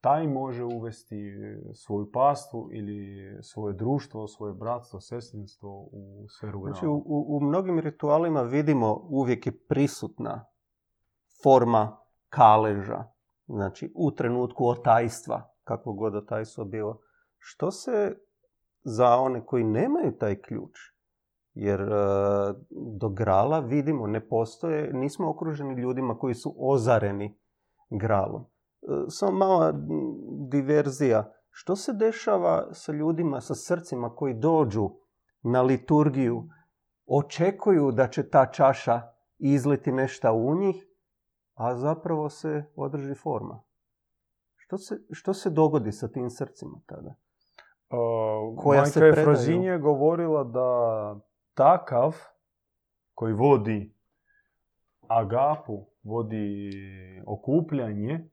taj 0.00 0.26
može 0.26 0.64
uvesti 0.64 1.32
svoju 1.74 2.10
pastvu 2.12 2.68
ili 2.72 3.28
svoje 3.42 3.74
društvo, 3.74 4.28
svoje 4.28 4.54
bratstvo, 4.54 5.00
sestrinstvo 5.00 5.88
u 5.92 6.26
sferu 6.38 6.60
Znači, 6.60 6.86
u, 6.86 7.02
u 7.28 7.40
mnogim 7.40 7.78
ritualima 7.78 8.42
vidimo 8.42 9.06
uvijek 9.10 9.46
je 9.46 9.58
prisutna 9.68 10.44
forma 11.42 11.96
kaleža. 12.28 13.04
Znači, 13.46 13.92
u 13.94 14.10
trenutku 14.10 14.66
otajstva, 14.66 15.54
kako 15.64 15.92
god 15.92 16.14
otajstvo 16.14 16.64
bilo. 16.64 17.00
Što 17.38 17.70
se 17.70 18.16
za 18.82 19.16
one 19.16 19.46
koji 19.46 19.64
nemaju 19.64 20.18
taj 20.18 20.40
ključ, 20.40 20.97
jer 21.58 21.80
e, 21.80 21.94
do 22.98 23.08
grala 23.08 23.58
vidimo, 23.60 24.06
ne 24.06 24.28
postoje, 24.28 24.92
nismo 24.92 25.30
okruženi 25.30 25.74
ljudima 25.74 26.18
koji 26.18 26.34
su 26.34 26.54
ozareni 26.58 27.38
gralom. 27.90 28.42
E, 28.42 28.86
samo 29.08 29.38
mala 29.38 29.72
diverzija. 30.50 31.32
Što 31.50 31.76
se 31.76 31.92
dešava 31.92 32.68
sa 32.72 32.92
ljudima, 32.92 33.40
sa 33.40 33.54
srcima 33.54 34.14
koji 34.14 34.34
dođu 34.34 34.90
na 35.42 35.62
liturgiju, 35.62 36.48
očekuju 37.06 37.92
da 37.92 38.08
će 38.08 38.30
ta 38.30 38.46
čaša 38.46 39.00
izliti 39.38 39.92
nešto 39.92 40.32
u 40.32 40.54
njih, 40.54 40.86
a 41.54 41.76
zapravo 41.76 42.28
se 42.28 42.64
održi 42.76 43.14
forma. 43.14 43.62
Što 44.56 44.78
se, 44.78 45.00
što 45.10 45.34
se 45.34 45.50
dogodi 45.50 45.92
sa 45.92 46.08
tim 46.08 46.30
srcima 46.30 46.80
tada? 46.86 47.14
Uh, 47.90 48.62
Koja 48.62 48.86
se 48.86 49.08
Efrozinje 49.08 49.78
govorila 49.78 50.44
da 50.44 51.27
takav 51.58 52.16
koji 53.14 53.32
vodi 53.32 53.94
agapu, 55.08 55.86
vodi 56.02 56.70
okupljanje, 57.26 58.30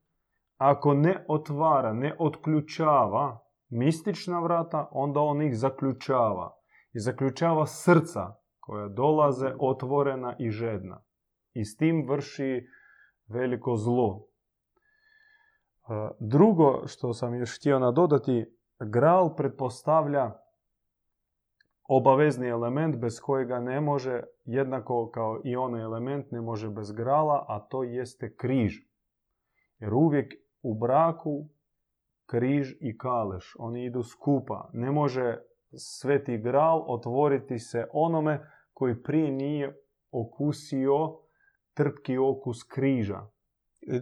ako 0.58 0.94
ne 0.94 1.26
otvara, 1.28 1.94
ne 1.94 2.16
otključava 2.20 3.40
mistična 3.70 4.40
vrata, 4.40 4.90
onda 4.92 5.20
on 5.20 5.42
ih 5.42 5.58
zaključava. 5.58 6.58
I 6.94 7.00
zaključava 7.00 7.66
srca 7.66 8.36
koja 8.60 8.88
dolaze 8.88 9.54
otvorena 9.60 10.36
i 10.40 10.50
žedna. 10.50 11.02
I 11.54 11.66
s 11.66 11.78
tim 11.78 12.06
vrši 12.10 12.68
veliko 13.28 13.76
zlo. 13.76 14.28
E, 15.90 16.10
drugo 16.20 16.88
što 16.88 17.14
sam 17.14 17.36
još 17.36 17.58
htio 17.58 17.80
nadodati, 17.80 18.46
gral 18.80 19.36
pretpostavlja 19.36 20.45
obavezni 21.88 22.48
element 22.48 22.96
bez 22.96 23.20
kojega 23.20 23.60
ne 23.60 23.82
može, 23.82 24.24
jednako 24.46 25.10
kao 25.14 25.42
i 25.44 25.56
onaj 25.56 25.82
element 25.82 26.32
ne 26.32 26.42
može 26.42 26.70
bez 26.70 26.92
grala, 26.92 27.46
a 27.48 27.60
to 27.60 27.84
jeste 27.84 28.36
križ. 28.36 28.74
Jer 29.80 29.94
uvijek 29.94 30.34
u 30.62 30.74
braku 30.74 31.48
križ 32.26 32.74
i 32.80 32.98
kaleš, 32.98 33.56
oni 33.60 33.86
idu 33.86 34.04
skupa. 34.04 34.70
Ne 34.74 34.92
može 34.92 35.38
sveti 35.78 36.38
gral 36.38 36.84
otvoriti 36.88 37.60
se 37.60 37.88
onome 37.94 38.52
koji 38.74 39.04
prije 39.04 39.32
nije 39.32 39.82
okusio 40.12 41.18
trpki 41.74 42.18
okus 42.18 42.64
križa. 42.64 43.28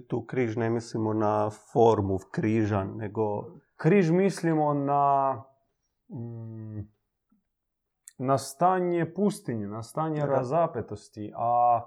Tu 0.07 0.25
križ 0.25 0.55
ne 0.57 0.69
mislimo 0.69 1.13
na 1.13 1.49
formu 1.73 2.19
križa, 2.31 2.83
nego... 2.83 3.45
Križ 3.75 4.11
mislimo 4.11 4.73
na, 4.73 5.33
mm, 6.09 6.79
na 8.17 8.37
stanje 8.37 9.13
pustinje, 9.13 9.67
na 9.67 9.83
stanje 9.83 10.25
razapetosti, 10.25 11.33
a 11.35 11.81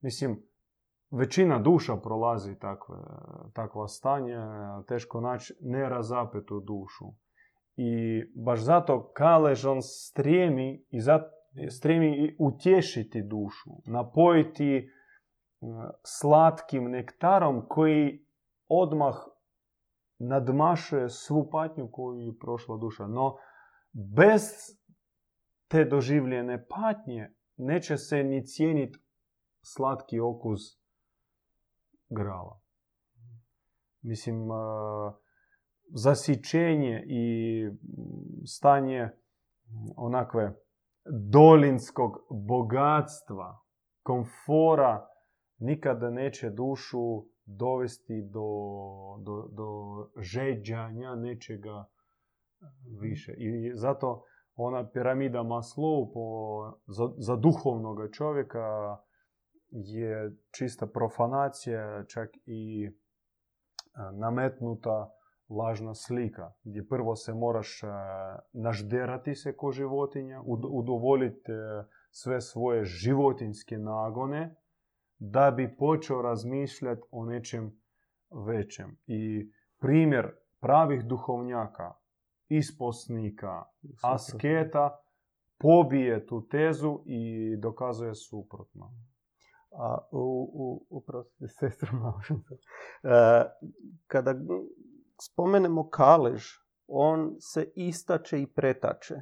mislim, 0.00 0.42
većina 1.10 1.58
duša 1.58 1.96
prolazi 1.96 2.58
takve, 2.58 2.96
takva 3.54 3.88
stanja, 3.88 4.82
teško 4.88 5.20
naći 5.20 5.54
nerazapetu 5.60 6.60
dušu. 6.60 7.04
I 7.76 8.22
baš 8.44 8.60
zato 8.60 9.12
Kalež 9.14 9.66
on 9.66 9.82
stremi, 9.82 10.86
i 10.90 11.00
stremi 11.70 12.36
utješiti 12.38 13.22
dušu, 13.22 13.70
napojiti 13.86 14.76
e, 14.76 14.86
slatkim 16.04 16.90
nektarom 16.90 17.66
koji 17.68 18.26
odmah 18.68 19.14
nadmašuje 20.18 21.08
svu 21.08 21.48
patnju 21.50 21.88
koju 21.92 22.20
je 22.20 22.38
prošla 22.38 22.76
duša. 22.76 23.06
No, 23.06 23.36
bez 24.16 24.42
te 25.68 25.84
doživljene 25.84 26.66
patnje 26.68 27.30
neće 27.56 27.96
se 27.96 28.22
ni 28.24 28.46
cijeniti 28.46 28.98
slatki 29.62 30.20
okus 30.20 30.60
grala. 32.08 32.60
Mislim, 34.02 34.48
zasićenje 35.94 37.04
i 37.06 37.24
stanje 38.46 39.08
onakve 39.96 40.54
dolinskog 41.32 42.12
bogatstva, 42.30 43.60
komfora, 44.02 45.06
nikada 45.58 46.10
neće 46.10 46.50
dušu 46.50 47.26
dovesti 47.44 48.22
do, 48.22 48.48
do, 49.24 49.48
do 49.52 49.70
žeđanja 50.20 51.14
nečega 51.14 51.84
više. 53.00 53.34
I 53.38 53.72
zato 53.74 54.24
ona 54.56 54.90
piramida 54.90 55.42
Maslow 55.42 56.12
po, 56.14 56.78
za, 56.86 57.08
za 57.18 57.36
duhovnog 57.36 57.98
čovjeka 58.12 58.96
je 59.70 60.36
čista 60.56 60.86
profanacija, 60.86 62.04
čak 62.04 62.28
i 62.46 62.90
nametnuta 64.12 65.10
lažna 65.48 65.94
slika, 65.94 66.52
gdje 66.64 66.88
prvo 66.88 67.16
se 67.16 67.34
moraš 67.34 67.80
nažderati 68.52 69.34
se 69.34 69.56
ko 69.56 69.72
životinja, 69.72 70.42
udovoljiti 70.70 71.52
e, 71.52 71.84
sve 72.10 72.40
svoje 72.40 72.84
životinske 72.84 73.78
nagone, 73.78 74.56
da 75.18 75.50
bi 75.50 75.76
počeo 75.76 76.22
razmišljati 76.22 77.02
o 77.10 77.24
nečem 77.24 77.80
većem. 78.46 78.98
I 79.06 79.50
primjer 79.80 80.32
pravih 80.60 81.04
duhovnjaka, 81.04 81.94
isposnika, 82.48 83.64
asketa, 84.02 85.00
pobije 85.58 86.26
tu 86.26 86.48
tezu 86.48 87.02
i 87.06 87.22
dokazuje 87.56 88.14
suprotno. 88.14 88.92
A 89.78 89.98
u, 90.10 90.50
u, 90.54 90.86
uprostite, 90.90 91.48
sestro, 91.60 91.98
malo 91.98 92.20
sam 92.26 92.42
se- 92.42 92.54
E, 93.02 93.44
Kada 94.06 94.34
spomenemo 95.22 95.88
kalež, 95.90 96.44
on 96.86 97.36
se 97.40 97.72
istače 97.74 98.42
i 98.42 98.46
pretače 98.46 99.14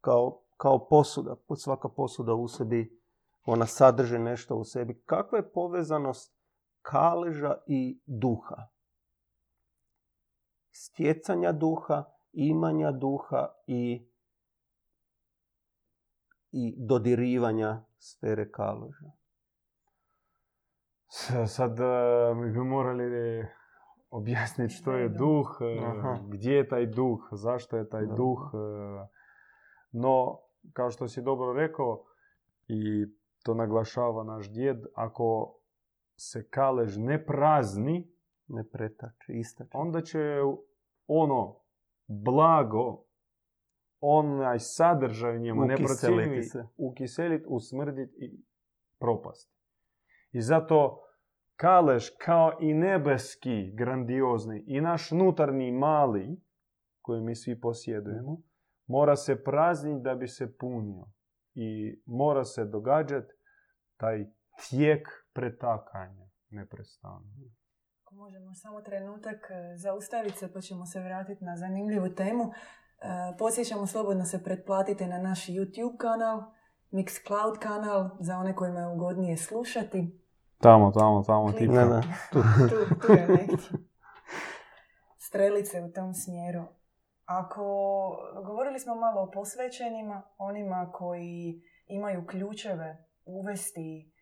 kao, 0.00 0.40
kao 0.56 0.88
posuda. 0.88 1.36
Svaka 1.56 1.88
posuda 1.88 2.34
u 2.34 2.48
sebi, 2.48 3.00
ona 3.46 3.66
sadrži 3.66 4.18
nešto 4.18 4.56
u 4.56 4.64
sebi. 4.64 5.02
Kakva 5.06 5.38
je 5.38 5.52
povezanost 5.52 6.34
kaleža 6.82 7.54
i 7.66 8.00
duha? 8.06 8.66
Stjecanja 10.72 11.52
duha, 11.52 12.04
imanja 12.40 12.92
duha 12.92 13.48
i, 13.66 14.06
i 16.52 16.74
dodirivanja 16.78 17.70
sfere 17.98 18.50
kaleža. 18.50 19.10
S- 21.08 21.32
Sad 21.46 21.80
e, 21.80 21.84
mi 22.34 22.50
bi 22.50 22.58
morali 22.58 23.44
objasniti 24.10 24.74
što 24.74 24.92
je 24.92 25.08
duh, 25.08 25.58
e, 25.60 25.84
Aha. 25.86 26.18
gdje 26.24 26.52
je 26.52 26.68
taj 26.68 26.86
duh, 26.86 27.18
zašto 27.32 27.76
je 27.76 27.88
taj 27.88 28.06
Da. 28.06 28.14
duh. 28.14 28.38
e, 28.54 29.18
No, 29.92 30.38
kao 30.72 30.90
što 30.90 31.08
si 31.08 31.22
dobro 31.22 31.52
rekao, 31.52 32.04
i 32.66 33.06
to 33.42 33.54
naglašava 33.54 34.24
naš 34.24 34.50
djed, 34.50 34.76
ako 34.94 35.54
se 36.16 36.48
kalež 36.48 36.96
ne 36.96 37.26
prazni, 37.26 38.12
Ne 38.48 38.64
pretače, 38.64 39.32
istače. 39.32 39.70
onda 39.74 40.00
će 40.00 40.40
ono 41.06 41.56
blago, 42.08 43.04
onaj 44.00 44.58
sadržaj 44.58 45.36
u 45.36 45.40
njemu 45.40 45.64
neprocjenjivi 45.64 46.42
se. 46.42 46.64
ukiselit, 46.76 47.44
usmrdit 47.46 48.10
i 48.16 48.42
propast. 48.98 49.52
I 50.32 50.40
zato 50.40 51.02
kalež 51.56 52.08
kao 52.20 52.52
i 52.60 52.74
nebeski 52.74 53.72
grandiozni 53.74 54.64
i 54.66 54.80
naš 54.80 55.12
unutarnji 55.12 55.72
mali, 55.72 56.40
koji 57.00 57.20
mi 57.20 57.34
svi 57.34 57.60
posjedujemo, 57.60 58.42
mora 58.86 59.16
se 59.16 59.44
prazniti 59.44 60.02
da 60.02 60.14
bi 60.14 60.28
se 60.28 60.56
punio. 60.56 61.06
I 61.54 62.00
mora 62.06 62.44
se 62.44 62.64
događati 62.64 63.32
taj 63.96 64.26
tijek 64.68 65.08
pretakanja 65.32 66.28
neprestano. 66.50 67.26
Ako 68.08 68.14
možemo 68.14 68.54
samo 68.54 68.80
trenutak 68.80 69.50
e, 69.50 69.76
zaustaviti 69.76 70.38
se 70.38 70.52
pa 70.52 70.60
ćemo 70.60 70.86
se 70.86 71.00
vratiti 71.00 71.44
na 71.44 71.56
zanimljivu 71.56 72.08
temu. 72.08 72.44
E, 72.44 72.52
Podsjećamo 73.38 73.86
slobodno 73.86 74.24
se 74.24 74.44
pretplatite 74.44 75.06
na 75.06 75.18
naš 75.18 75.46
YouTube 75.46 75.96
kanal, 75.96 76.42
Mixcloud 76.90 77.58
kanal, 77.58 78.10
za 78.20 78.36
one 78.38 78.54
kojima 78.56 78.80
je 78.80 78.86
ugodnije 78.86 79.36
slušati. 79.36 80.20
Tamo, 80.58 80.90
tamo, 80.90 81.22
tamo, 81.22 81.52
Klik. 81.52 81.70
Ne, 81.70 81.84
ne, 81.84 82.02
tu. 82.32 82.42
Tu, 82.68 83.06
tu 83.06 83.12
je. 83.12 83.48
Strelice 85.18 85.82
u 85.82 85.92
tom 85.92 86.14
smjeru. 86.14 86.64
Ako 87.24 87.64
govorili 88.46 88.78
smo 88.78 88.94
malo 88.94 89.22
o 89.22 89.30
posvećenima, 89.30 90.22
onima 90.38 90.92
koji 90.92 91.62
imaju 91.86 92.26
ključeve 92.26 93.06
uvesti 93.24 94.12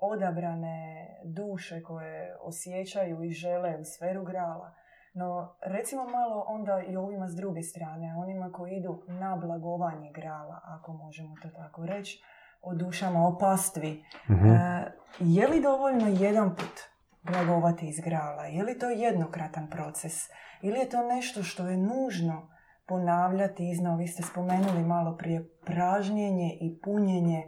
odabrane 0.00 1.06
duše 1.24 1.82
koje 1.82 2.36
osjećaju 2.40 3.24
i 3.24 3.30
žele 3.30 3.76
u 3.80 3.84
sferu 3.84 4.24
grala. 4.24 4.74
No, 5.14 5.56
recimo 5.62 6.04
malo 6.04 6.44
onda 6.48 6.82
i 6.88 6.96
ovima 6.96 7.28
s 7.28 7.34
druge 7.34 7.62
strane, 7.62 8.14
onima 8.16 8.52
koji 8.52 8.72
idu 8.72 9.02
na 9.08 9.36
blagovanje 9.36 10.12
grala, 10.12 10.60
ako 10.64 10.92
možemo 10.92 11.34
to 11.42 11.48
tako 11.48 11.86
reći, 11.86 12.22
o 12.62 12.74
dušama, 12.74 13.26
o 13.26 13.38
pastvi. 13.38 14.04
Mhm. 14.30 14.46
E, 14.46 14.92
je 15.18 15.48
li 15.48 15.62
dovoljno 15.62 16.06
jedan 16.08 16.56
put 16.56 16.80
blagovati 17.22 17.88
iz 17.88 18.00
grala? 18.04 18.44
Je 18.44 18.64
li 18.64 18.78
to 18.78 18.90
jednokratan 18.90 19.70
proces? 19.70 20.28
Ili 20.62 20.78
je 20.78 20.88
to 20.88 21.06
nešto 21.06 21.42
što 21.42 21.68
je 21.68 21.76
nužno 21.76 22.48
ponavljati 22.86 23.70
iznova? 23.70 23.96
Vi 23.96 24.06
ste 24.06 24.22
spomenuli 24.22 24.84
malo 24.84 25.16
prije 25.16 25.48
pražnjenje 25.64 26.58
i 26.60 26.80
punjenje. 26.84 27.42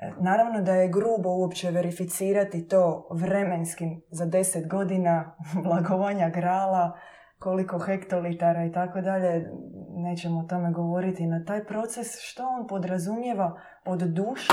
E, 0.00 0.12
Naravno 0.20 0.62
da 0.62 0.74
je 0.74 0.88
grubo 0.88 1.28
uopće 1.28 1.70
verificirati 1.70 2.68
to 2.68 3.08
vremenskim 3.10 4.02
za 4.10 4.26
10 4.26 4.68
godina 4.68 5.36
blagovanja 5.64 6.28
grala, 6.28 6.98
koliko 7.38 7.78
hektolitara 7.78 8.64
i 8.64 8.72
tako 8.72 9.00
dalje, 9.00 9.50
nećemo 9.90 10.40
o 10.40 10.42
tome 10.42 10.72
govoriti. 10.72 11.26
Na 11.26 11.44
taj 11.44 11.64
proces 11.64 12.06
što 12.20 12.46
on 12.48 12.66
podrazumijeva 12.66 13.60
od 13.84 14.00
duše 14.00 14.52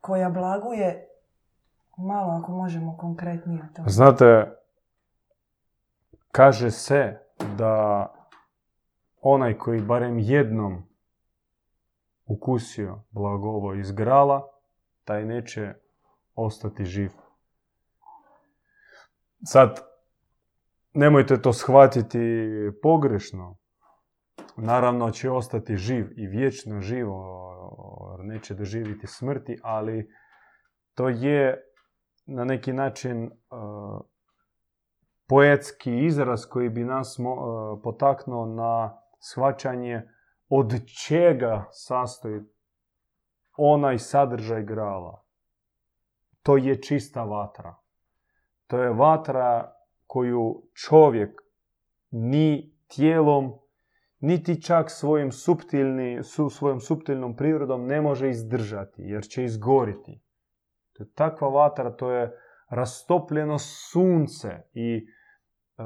koja 0.00 0.30
blaguje 0.30 1.06
malo 1.96 2.32
ako 2.42 2.52
možemo 2.52 2.96
konkretnije 2.96 3.62
o 3.62 3.74
tome. 3.76 3.88
Znate, 3.88 4.46
kaže 6.32 6.70
se 6.70 7.18
da 7.58 8.06
onaj 9.22 9.58
koji 9.58 9.82
barem 9.82 10.18
jednom 10.18 10.89
ukusio 12.30 13.02
blagovo 13.10 13.74
iz 13.74 13.92
grala, 13.92 14.48
taj 15.04 15.24
neće 15.24 15.74
ostati 16.34 16.84
živ. 16.84 17.10
Sad, 19.44 19.80
nemojte 20.94 21.42
to 21.42 21.52
shvatiti 21.52 22.18
pogrešno. 22.82 23.56
Naravno 24.56 25.10
će 25.10 25.30
ostati 25.30 25.76
živ 25.76 26.06
i 26.16 26.26
vječno 26.26 26.80
živo, 26.80 27.40
neće 28.18 28.54
doživjeti 28.54 29.06
smrti, 29.06 29.58
ali 29.62 30.10
to 30.94 31.08
je 31.08 31.64
na 32.26 32.44
neki 32.44 32.72
način 32.72 33.24
uh, 33.24 33.30
poetski 35.28 36.04
izraz 36.06 36.46
koji 36.46 36.68
bi 36.68 36.84
nas 36.84 37.18
uh, 37.18 37.26
potaknuo 37.82 38.46
na 38.46 38.98
shvaćanje 39.20 40.02
od 40.50 40.74
čega 41.06 41.64
sastoji 41.70 42.40
onaj 43.56 43.98
sadržaj 43.98 44.62
grala. 44.62 45.24
To 46.42 46.56
je 46.56 46.82
čista 46.82 47.24
vatra. 47.24 47.74
To 48.66 48.82
je 48.82 48.90
vatra 48.90 49.72
koju 50.06 50.62
čovjek 50.74 51.40
ni 52.10 52.74
tijelom, 52.88 53.52
niti 54.20 54.62
čak 54.62 54.90
svojim 54.90 55.32
suptilni, 55.32 56.22
su, 56.22 56.50
svojom 56.50 56.80
suptilnom 56.80 57.36
prirodom 57.36 57.86
ne 57.86 58.00
može 58.00 58.30
izdržati, 58.30 59.02
jer 59.02 59.22
će 59.22 59.44
izgoriti. 59.44 60.20
To 60.92 61.02
je 61.02 61.12
takva 61.14 61.48
vatra, 61.48 61.96
to 61.96 62.10
je 62.10 62.38
rastopljeno 62.68 63.58
sunce 63.58 64.48
i 64.72 64.96
e, 64.96 65.82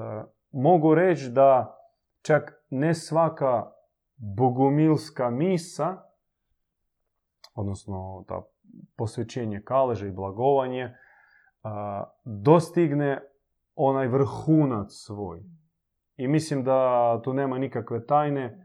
mogu 0.51 0.95
reći 0.95 1.31
da 1.31 1.79
čak 2.23 2.65
ne 2.71 2.95
svaka 2.95 3.74
bogumilska 4.17 5.31
misa, 5.31 6.03
odnosno 7.55 8.25
ta 8.29 8.43
posvećenje 8.97 9.63
kaleže 9.65 10.09
i 10.09 10.13
blagovanje, 10.13 10.95
dostigne 12.25 13.21
onaj 13.75 14.09
vrhunac 14.09 14.87
svoj. 14.91 15.43
I 16.17 16.29
mislim 16.29 16.65
da 16.65 17.21
tu 17.25 17.33
nema 17.33 17.59
nikakve 17.59 18.07
tajne, 18.07 18.65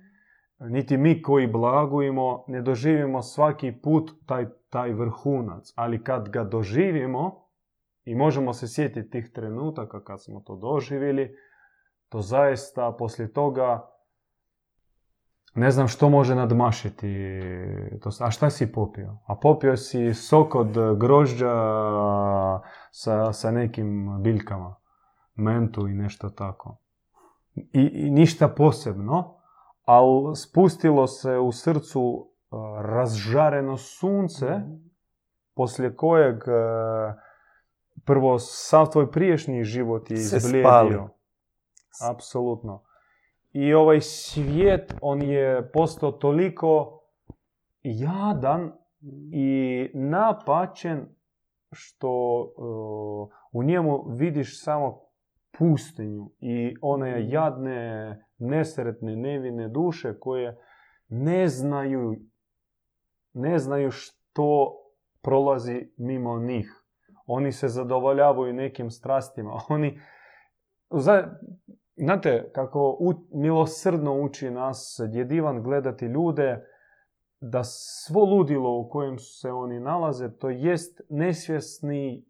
niti 0.60 0.98
mi 0.98 1.22
koji 1.22 1.48
blagujemo 1.48 2.44
ne 2.48 2.62
doživimo 2.62 3.22
svaki 3.22 3.74
put 3.84 4.12
taj, 4.26 4.48
taj 4.70 4.94
vrhunac, 4.94 5.74
ali 5.76 6.04
kad 6.04 6.30
ga 6.30 6.44
doživimo 6.44 7.46
i 8.04 8.16
možemo 8.16 8.54
se 8.54 8.68
sjetiti 8.68 9.10
tih 9.10 9.32
trenutaka 9.34 10.04
kad 10.04 10.24
smo 10.24 10.40
to 10.40 10.56
doživjeli, 10.56 11.36
to 12.10 12.22
zaista 12.22 12.96
poslije 13.00 13.34
toga 13.34 13.90
ne 15.56 15.72
znam 15.72 15.88
što 15.88 16.10
može 16.10 16.36
nadmašiti. 16.36 17.08
To, 18.02 18.10
a 18.20 18.32
šta 18.32 18.50
si 18.50 18.72
popio? 18.72 19.18
A 19.26 19.36
popio 19.36 19.78
si 19.78 20.14
sok 20.14 20.56
od 20.56 20.98
grožđa 20.98 21.54
sa, 22.92 23.34
sa 23.34 23.52
nekim 23.52 24.22
biljkama. 24.24 24.76
Mentu 25.36 25.88
i 25.88 25.94
nešto 25.94 26.30
tako. 26.30 26.78
I, 27.56 27.82
i 27.94 28.12
ništa 28.12 28.48
posebno, 28.48 29.36
ali 29.86 30.36
spustilo 30.36 31.08
se 31.08 31.38
u 31.38 31.52
srcu 31.52 32.02
uh, 32.02 32.60
razžareno 32.82 33.78
sunce, 33.78 34.46
poslije 35.56 35.96
kojeg 35.96 36.36
uh, 36.36 37.14
prvo 38.06 38.40
sav 38.40 38.90
tvoj 38.90 39.12
priješnji 39.12 39.64
život 39.64 40.12
je 40.12 40.16
izblijedio. 40.16 41.10
Apsolutno. 42.10 42.84
I 43.54 43.74
ovaj 43.74 44.02
svijet, 44.02 44.94
on 45.02 45.22
je 45.22 45.72
postao 45.72 46.12
toliko 46.12 47.02
jadan 47.84 48.72
i 49.32 49.90
napačen 49.94 51.06
što 51.72 52.42
uh, 52.42 53.30
u 53.52 53.64
njemu 53.64 54.04
vidiš 54.08 54.64
samo 54.64 55.02
pustinju 55.58 56.32
i 56.40 56.76
one 56.82 57.30
jadne, 57.30 58.18
nesretne, 58.38 59.16
nevine 59.16 59.68
duše 59.68 60.20
koje 60.20 60.58
ne 61.08 61.48
znaju, 61.48 62.16
ne 63.34 63.60
znaju 63.60 63.92
što 63.92 64.76
prolazi 65.22 65.92
mimo 65.98 66.40
njih. 66.40 66.84
Oni 67.26 67.52
se 67.52 67.68
zadovoljavaju 67.68 68.54
nekim 68.54 68.90
strastima. 68.90 69.62
Oni, 69.70 70.00
za, 70.92 71.40
znate, 72.00 72.52
kako 72.54 72.98
u, 73.00 73.14
milosrdno 73.32 74.22
uči 74.22 74.52
nas 74.52 75.02
djed 75.12 75.32
Ivan 75.32 75.64
gledati 75.64 76.06
ljude, 76.06 76.66
da 77.42 77.64
svo 77.64 78.26
ludilo 78.26 78.80
u 78.80 78.90
kojem 78.90 79.20
se 79.20 79.52
oni 79.52 79.80
nalaze, 79.80 80.38
to 80.38 80.50
jest 80.50 81.02
nesvjesni 81.10 82.26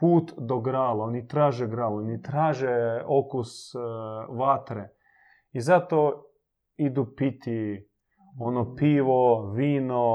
put 0.00 0.32
do 0.38 0.60
grala. 0.60 1.04
Oni 1.04 1.28
traže 1.28 1.66
gralo, 1.66 1.96
oni 1.96 2.22
traže 2.22 3.02
okus 3.06 3.74
uh, 3.74 3.82
vatre. 4.38 4.88
I 5.52 5.60
zato 5.60 6.24
idu 6.76 7.06
piti 7.16 7.88
ono 8.40 8.74
pivo, 8.74 9.50
vino, 9.50 10.06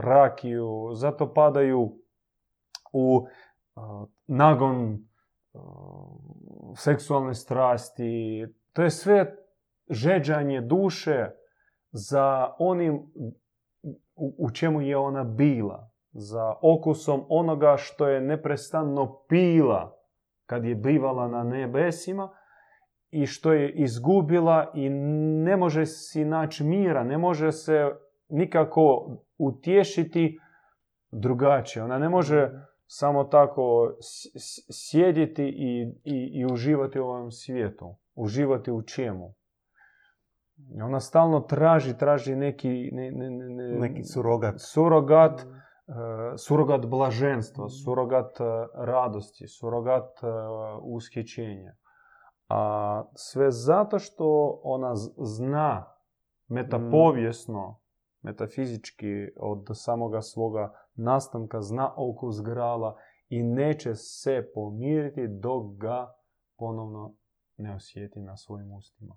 rakiju, 0.00 0.90
zato 0.94 1.32
padaju 1.34 1.80
u 2.92 3.16
uh, 3.16 4.08
nagon 4.26 4.98
seksualne 6.76 7.34
strasti. 7.34 8.46
To 8.72 8.82
je 8.82 8.90
sve 8.90 9.36
žeđanje 9.90 10.60
duše 10.60 11.30
za 11.90 12.54
onim 12.58 13.12
u, 14.16 14.50
čemu 14.50 14.80
je 14.80 14.96
ona 14.96 15.24
bila. 15.24 15.90
Za 16.12 16.54
okusom 16.62 17.24
onoga 17.28 17.74
što 17.76 18.08
je 18.08 18.20
neprestano 18.20 19.24
pila 19.28 19.96
kad 20.46 20.64
je 20.64 20.74
bivala 20.74 21.28
na 21.28 21.44
nebesima 21.44 22.30
i 23.10 23.26
što 23.26 23.52
je 23.52 23.70
izgubila 23.70 24.70
i 24.74 24.88
ne 25.44 25.56
može 25.56 25.86
si 25.86 26.24
naći 26.24 26.64
mira, 26.64 27.04
ne 27.04 27.18
može 27.18 27.52
se 27.52 27.90
nikako 28.28 29.10
utješiti 29.38 30.38
drugačije. 31.10 31.82
Ona 31.82 31.98
ne 31.98 32.08
može 32.08 32.50
samo 32.86 33.24
tako 33.24 33.96
sjediti 34.72 35.44
i, 35.44 35.82
i, 36.04 36.40
i 36.40 36.46
uživati 36.52 37.00
u 37.00 37.04
ovom 37.04 37.30
svijetu. 37.30 37.96
Uživati 38.14 38.72
u 38.72 38.82
čemu? 38.82 39.34
Ona 40.84 41.00
stalno 41.00 41.40
traži, 41.40 41.98
traži 41.98 42.36
neki... 42.36 42.90
Ne, 42.92 43.10
ne, 43.10 43.30
ne, 43.30 43.78
neki 43.78 44.02
surogat. 44.02 44.54
Surogat, 44.58 45.40
uh, 45.40 45.46
surogat 46.36 46.86
blaženstva, 46.86 47.68
surogat 47.68 48.40
uh, 48.40 48.46
radosti, 48.74 49.48
surogat 49.48 50.22
uh, 50.22 50.28
ushićenja. 50.82 51.74
A 52.48 53.04
sve 53.14 53.50
zato 53.50 53.98
što 53.98 54.60
ona 54.62 54.92
zna 55.16 55.94
metapovijesno, 56.48 57.80
metafizički 58.22 59.28
od 59.36 59.66
samoga 59.72 60.20
svoga 60.20 60.72
nastanka, 60.94 61.60
zna 61.60 61.94
okus 61.96 62.42
grala 62.42 62.96
i 63.28 63.42
neće 63.42 63.94
se 63.94 64.50
pomiriti 64.54 65.28
dok 65.28 65.76
ga 65.76 66.14
ponovno 66.56 67.14
ne 67.56 67.74
osjeti 67.74 68.20
na 68.20 68.36
svojim 68.36 68.72
ustima. 68.72 69.16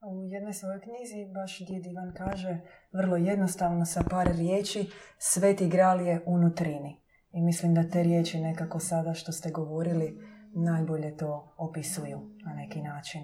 U 0.00 0.24
jednoj 0.24 0.52
svojoj 0.52 0.80
knjizi 0.80 1.32
baš 1.34 1.58
djed 1.66 1.86
Ivan 1.86 2.14
kaže 2.16 2.60
vrlo 2.92 3.16
jednostavno 3.16 3.84
sa 3.84 4.02
par 4.10 4.26
riječi 4.26 4.90
sveti 5.18 5.68
gral 5.68 6.00
je 6.00 6.22
unutrini. 6.26 7.00
I 7.32 7.42
mislim 7.42 7.74
da 7.74 7.88
te 7.88 8.02
riječi 8.02 8.40
nekako 8.40 8.78
sada 8.78 9.14
što 9.14 9.32
ste 9.32 9.50
govorili 9.50 10.18
najbolje 10.54 11.16
to 11.16 11.54
opisuju 11.56 12.18
na 12.44 12.54
neki 12.54 12.82
način. 12.82 13.20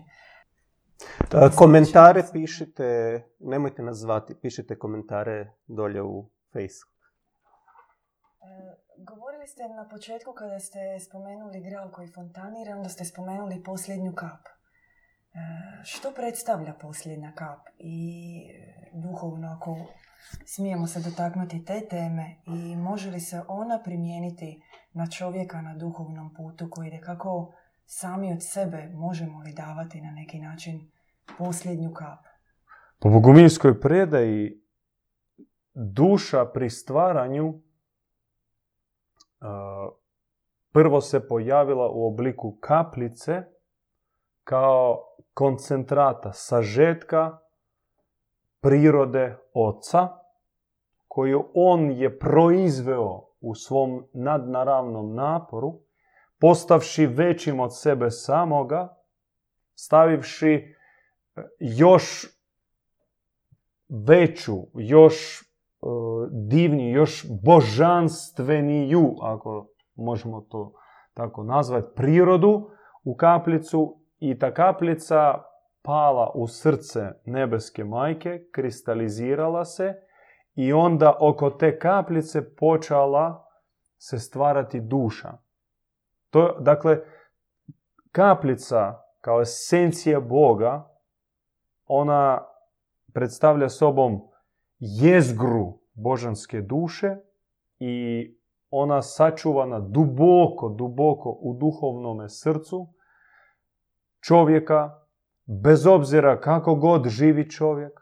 Komentare 1.56 2.22
pišite, 2.32 3.22
nemojte 3.40 3.82
nas 3.82 3.96
zvati, 3.96 4.34
pišite 4.42 4.78
komentare 4.78 5.50
dolje 5.66 6.02
u 6.02 6.30
Face. 6.52 6.93
E, 8.54 8.76
govorili 8.98 9.46
ste 9.46 9.68
na 9.68 9.88
početku 9.88 10.32
kada 10.32 10.58
ste 10.60 11.00
spomenuli 11.00 11.60
gral 11.60 11.90
koji 11.90 12.08
fontanira, 12.08 12.76
onda 12.76 12.88
ste 12.88 13.04
spomenuli 13.04 13.62
posljednju 13.62 14.12
kap. 14.14 14.46
E, 14.46 14.54
što 15.84 16.12
predstavlja 16.12 16.72
posljednja 16.80 17.32
kap 17.34 17.60
i 17.78 17.98
duhovno 18.92 19.48
ako 19.56 19.76
smijemo 20.46 20.86
se 20.86 21.00
dotaknuti 21.00 21.64
te 21.64 21.80
teme 21.90 22.36
i 22.46 22.76
može 22.76 23.10
li 23.10 23.20
se 23.20 23.42
ona 23.48 23.82
primijeniti 23.84 24.62
na 24.92 25.06
čovjeka 25.06 25.62
na 25.62 25.74
duhovnom 25.74 26.34
putu 26.34 26.68
koji 26.70 26.88
ide 26.88 27.00
kako 27.00 27.52
sami 27.86 28.32
od 28.32 28.42
sebe 28.42 28.90
možemo 28.94 29.40
li 29.40 29.52
davati 29.52 30.00
na 30.00 30.10
neki 30.10 30.38
način 30.38 30.90
posljednju 31.38 31.94
kap? 31.94 32.18
Po 32.98 33.08
bogumilskoj 33.08 33.80
predaji 33.80 34.60
duša 35.74 36.46
pri 36.54 36.70
stvaranju 36.70 37.60
prvo 40.72 41.00
se 41.00 41.28
pojavila 41.28 41.90
u 41.90 42.06
obliku 42.06 42.56
kaplice 42.60 43.42
kao 44.44 45.04
koncentrata, 45.34 46.32
sažetka 46.32 47.38
prirode 48.60 49.36
oca, 49.54 50.08
koju 51.08 51.50
on 51.54 51.90
je 51.90 52.18
proizveo 52.18 53.28
u 53.40 53.54
svom 53.54 54.06
nadnaravnom 54.12 55.14
naporu, 55.14 55.80
postavši 56.38 57.06
većim 57.06 57.60
od 57.60 57.80
sebe 57.80 58.10
samoga, 58.10 58.96
stavivši 59.74 60.52
e, 60.52 61.42
još 61.58 62.26
veću, 63.88 64.56
još 64.74 65.44
divniju, 66.30 66.96
još 66.96 67.26
božanstveniju, 67.44 69.14
ako 69.22 69.68
možemo 69.94 70.40
to 70.40 70.72
tako 71.14 71.42
nazvati, 71.42 71.88
prirodu 71.96 72.70
u 73.04 73.16
kaplicu 73.16 74.00
i 74.18 74.38
ta 74.38 74.54
kaplica 74.54 75.34
pala 75.82 76.30
u 76.34 76.48
srce 76.48 77.00
nebeske 77.24 77.84
majke, 77.84 78.46
kristalizirala 78.52 79.64
se 79.64 79.94
i 80.54 80.72
onda 80.72 81.16
oko 81.20 81.50
te 81.50 81.78
kapljice 81.78 82.54
počela 82.56 83.48
se 83.98 84.18
stvarati 84.18 84.80
duša. 84.80 85.32
To, 86.30 86.56
dakle, 86.60 86.98
kapljica 88.12 89.00
kao 89.20 89.40
esencija 89.40 90.20
Boga, 90.20 90.88
ona 91.86 92.44
predstavlja 93.12 93.68
sobom 93.68 94.20
jezgru 94.78 95.78
božanske 95.94 96.60
duše 96.60 97.16
i 97.78 98.36
ona 98.70 99.02
sačuvana 99.02 99.80
duboko, 99.80 100.68
duboko 100.68 101.38
u 101.40 101.56
duhovnome 101.60 102.28
srcu 102.28 102.88
čovjeka, 104.26 105.00
bez 105.46 105.86
obzira 105.86 106.40
kako 106.40 106.74
god 106.74 107.08
živi 107.08 107.50
čovjek, 107.50 108.00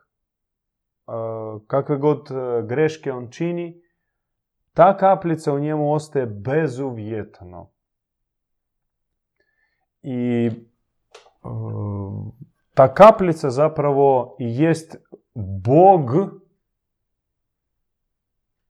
kakve 1.66 1.96
god 1.96 2.30
e, 2.30 2.62
greške 2.66 3.12
on 3.12 3.30
čini, 3.30 3.82
ta 4.74 4.96
kaplica 4.96 5.52
u 5.52 5.58
njemu 5.58 5.92
ostaje 5.92 6.26
bezuvjetno. 6.26 7.70
I 10.02 10.50
e, 10.50 10.52
ta 12.74 12.94
kaplica 12.94 13.50
zapravo 13.50 14.36
jest 14.38 14.96
Bog 15.64 16.10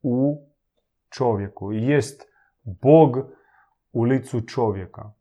u 0.03 0.47
čovjeku. 1.11 1.73
Jest 1.73 2.23
Bog 2.63 3.17
u 3.93 4.03
licu 4.03 4.41
čovjeka. 4.41 5.13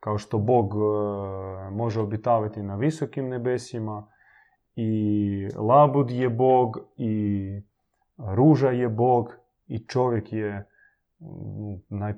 Kao 0.00 0.18
što 0.18 0.38
Bog 0.38 0.72
e, 0.74 1.70
može 1.70 2.00
obitavati 2.00 2.62
na 2.62 2.76
visokim 2.76 3.28
nebesima, 3.28 4.06
i 4.80 5.48
labud 5.56 6.10
je 6.10 6.28
Bog, 6.28 6.78
i 6.96 7.62
ruža 8.18 8.70
je 8.70 8.88
Bog, 8.88 9.32
i 9.66 9.86
čovjek 9.86 10.32
je 10.32 10.68
naj, 11.88 12.14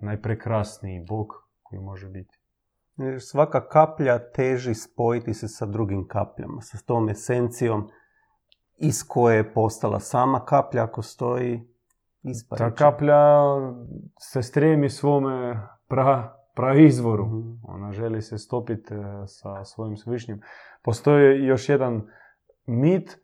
najprekrasniji 0.00 1.04
Bog 1.08 1.26
koji 1.62 1.80
može 1.80 2.08
biti. 2.08 2.38
Svaka 3.20 3.68
kaplja 3.68 4.18
teži 4.32 4.74
spojiti 4.74 5.34
se 5.34 5.48
sa 5.48 5.66
drugim 5.66 6.08
kapljama, 6.08 6.60
sa 6.60 6.78
tom 6.86 7.08
esencijom 7.08 7.88
iz 8.78 9.08
koje 9.08 9.36
je 9.36 9.52
postala 9.52 10.00
sama 10.00 10.44
kaplja 10.44 10.84
ako 10.84 11.02
stoji 11.02 11.68
ispareća. 12.22 12.70
Ta 12.70 12.74
kaplja 12.74 13.42
se 14.20 14.42
stremi 14.42 14.90
svome 14.90 15.68
pra, 15.88 16.36
praizvoru. 16.54 17.26
Mm-hmm. 17.26 17.60
Ona 17.64 17.92
želi 17.92 18.22
se 18.22 18.38
stopiti 18.38 18.94
e, 18.94 19.26
sa 19.26 19.64
svojim 19.64 19.96
svišnjim. 19.96 20.40
Postoji 20.82 21.44
još 21.44 21.68
jedan 21.68 22.08
mit 22.66 23.18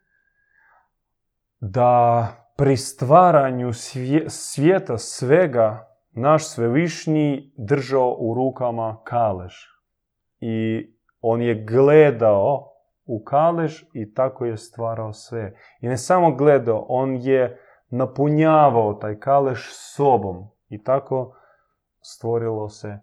da 1.61 2.29
pri 2.57 2.77
stvaranju 2.77 3.73
svijeta 4.29 4.99
svega 4.99 5.89
naš 6.11 6.49
svevišnji 6.49 7.53
držao 7.57 8.17
u 8.19 8.35
rukama 8.35 9.01
kalež. 9.05 9.55
I 10.41 10.87
on 11.21 11.43
je 11.43 11.65
gledao 11.65 12.72
u 13.13 13.25
kalež 13.25 13.83
i 13.93 14.15
tako 14.15 14.45
je 14.45 14.57
stvarao 14.57 15.13
sve. 15.13 15.55
I 15.81 15.89
ne 15.89 15.97
samo 15.97 16.35
gledao, 16.35 16.87
on 16.89 17.17
je 17.17 17.61
napunjavao 17.91 18.95
taj 18.95 19.19
kalež 19.19 19.59
sobom 19.71 20.53
I 20.69 20.83
tako 20.83 21.37
stvorilo 22.01 22.69
se 22.69 22.99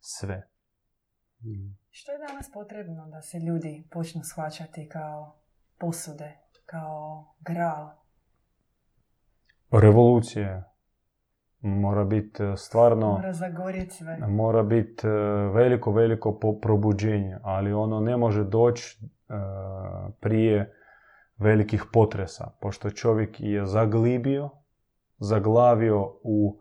sve. 0.00 0.48
Što 1.90 2.12
je 2.12 2.18
danas 2.18 2.50
potrebno 2.52 3.06
da 3.06 3.22
se 3.22 3.38
ljudi 3.38 3.88
počnu 3.90 4.20
shvaćati 4.24 4.88
kao 4.88 5.36
posude, 5.78 6.38
kao 6.66 7.34
gral? 7.40 7.88
Revolucija 9.70 10.72
mora 11.60 12.04
biti 12.04 12.42
e, 12.42 12.56
stvarno... 12.56 13.06
Mora 13.06 13.32
zagorjeti 13.32 13.94
sve. 13.94 14.18
Mora 14.28 14.62
biti 14.62 15.06
e, 15.06 15.10
veliko, 15.54 15.92
veliko 15.92 16.38
probuđenje, 16.62 17.38
ali 17.42 17.72
ono 17.72 18.00
ne 18.00 18.16
može 18.16 18.44
doći 18.44 18.98
prije 20.20 20.74
velikih 21.38 21.84
potresa, 21.92 22.50
pošto 22.60 22.90
čovjek 22.90 23.40
je 23.40 23.66
zaglibio, 23.66 24.50
zaglavio 25.18 26.18
u 26.22 26.60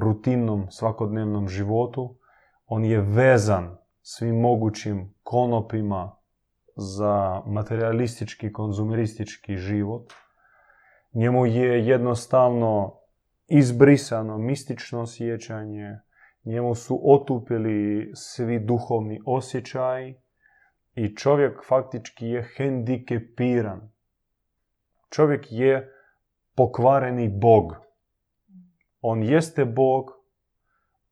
rutinnom 0.00 0.66
svakodnevnom 0.70 1.48
životu, 1.48 2.16
on 2.66 2.84
je 2.84 3.00
vezan 3.00 3.76
svim 4.02 4.40
mogućim 4.40 5.14
konopima 5.22 6.16
za 6.76 7.42
materialistički, 7.46 8.52
konzumeristički 8.52 9.56
život. 9.56 10.12
Njemu 11.12 11.46
je 11.46 11.86
jednostavno 11.86 12.98
izbrisano 13.46 14.38
mistično 14.38 15.06
sjećanje, 15.06 16.00
njemu 16.44 16.74
su 16.74 17.00
otupili 17.04 18.10
svi 18.14 18.58
duhovni 18.58 19.20
osjećaji 19.26 20.23
i 20.94 21.16
čovjek 21.16 21.64
faktički 21.68 22.26
je 22.26 22.48
hendikepiran. 22.56 23.90
Čovjek 25.10 25.46
je 25.50 25.92
pokvareni 26.56 27.28
bog. 27.28 27.76
On 29.00 29.22
jeste 29.22 29.64
bog, 29.64 30.10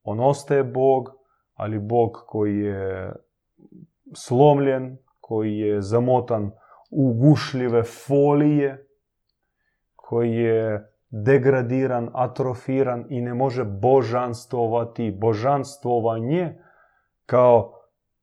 on 0.03 0.21
ostaje 0.21 0.65
bog, 0.65 1.09
ali 1.55 1.79
bog 1.79 2.25
koji 2.27 2.59
je 2.59 3.13
slomljen, 4.15 4.99
koji 5.21 5.59
je 5.59 5.83
zamotan 5.83 6.51
u 6.91 7.13
gušljive 7.13 7.83
folije, 7.83 8.87
koji 9.97 10.33
je 10.33 10.93
degradiran, 11.11 12.11
atrofiran 12.15 13.07
i 13.09 13.21
ne 13.21 13.35
može 13.35 13.65
božanstvovati. 13.65 15.17
Božanstvovanje 15.21 16.59
kao 17.27 17.82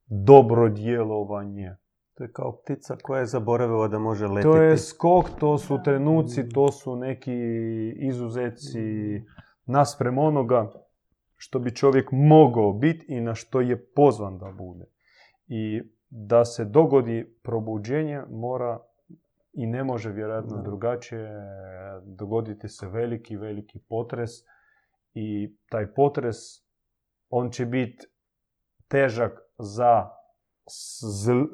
dobro 0.09 0.69
djelovanje. 0.69 1.75
To 2.13 2.23
je 2.23 2.31
kao 2.31 2.61
ptica 2.63 2.95
koja 3.03 3.19
je 3.19 3.25
zaboravila 3.25 3.87
da 3.87 3.99
može 3.99 4.27
letiti. 4.27 4.43
To 4.43 4.61
je 4.61 4.77
skok, 4.77 5.25
to 5.39 5.57
su 5.57 5.79
trenuci, 5.83 6.49
to 6.49 6.71
su 6.71 6.95
neki 6.95 7.37
izuzeci 7.97 8.79
nasprem 9.65 10.17
onoga 10.17 10.71
što 11.35 11.59
bi 11.59 11.75
čovjek 11.75 12.09
mogao 12.11 12.73
biti 12.73 13.05
i 13.09 13.21
na 13.21 13.35
što 13.35 13.61
je 13.61 13.85
pozvan 13.85 14.37
da 14.37 14.51
bude. 14.57 14.85
I 15.47 15.81
da 16.09 16.45
se 16.45 16.65
dogodi 16.65 17.35
probuđenje 17.43 18.21
mora 18.29 18.79
i 19.53 19.67
ne 19.67 19.83
može 19.83 20.11
vjerojatno 20.11 20.61
drugačije 20.61 21.29
dogoditi 22.03 22.67
se 22.67 22.87
veliki, 22.87 23.37
veliki 23.37 23.79
potres 23.89 24.29
i 25.13 25.55
taj 25.69 25.93
potres 25.93 26.35
on 27.29 27.51
će 27.51 27.65
biti 27.65 28.07
težak 28.87 29.48
za 29.59 30.09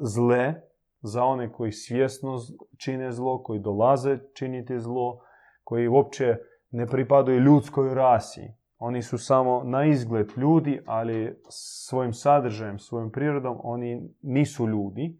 zle, 0.00 0.54
za 1.02 1.24
one 1.24 1.52
koji 1.52 1.72
svjesno 1.72 2.38
čine 2.78 3.12
zlo, 3.12 3.42
koji 3.42 3.60
dolaze 3.60 4.18
činiti 4.34 4.80
zlo, 4.80 5.20
koji 5.64 5.88
uopće 5.88 6.36
ne 6.70 6.86
pripadaju 6.86 7.40
ljudskoj 7.40 7.94
rasi. 7.94 8.40
Oni 8.78 9.02
su 9.02 9.18
samo 9.18 9.62
na 9.64 9.84
izgled 9.84 10.32
ljudi, 10.36 10.82
ali 10.86 11.42
svojim 11.50 12.12
sadržajem, 12.12 12.78
svojim 12.78 13.10
prirodom 13.10 13.58
oni 13.62 14.14
nisu 14.22 14.68
ljudi. 14.68 15.18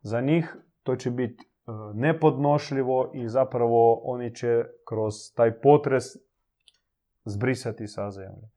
Za 0.00 0.20
njih 0.20 0.56
to 0.82 0.96
će 0.96 1.10
biti 1.10 1.44
e, 1.44 1.70
nepodnošljivo 1.94 3.10
i 3.14 3.28
zapravo 3.28 4.00
oni 4.04 4.34
će 4.34 4.64
kroz 4.88 5.14
taj 5.36 5.60
potres 5.60 6.04
zbrisati 7.24 7.86
sa 7.86 8.10
zemlje. 8.10 8.51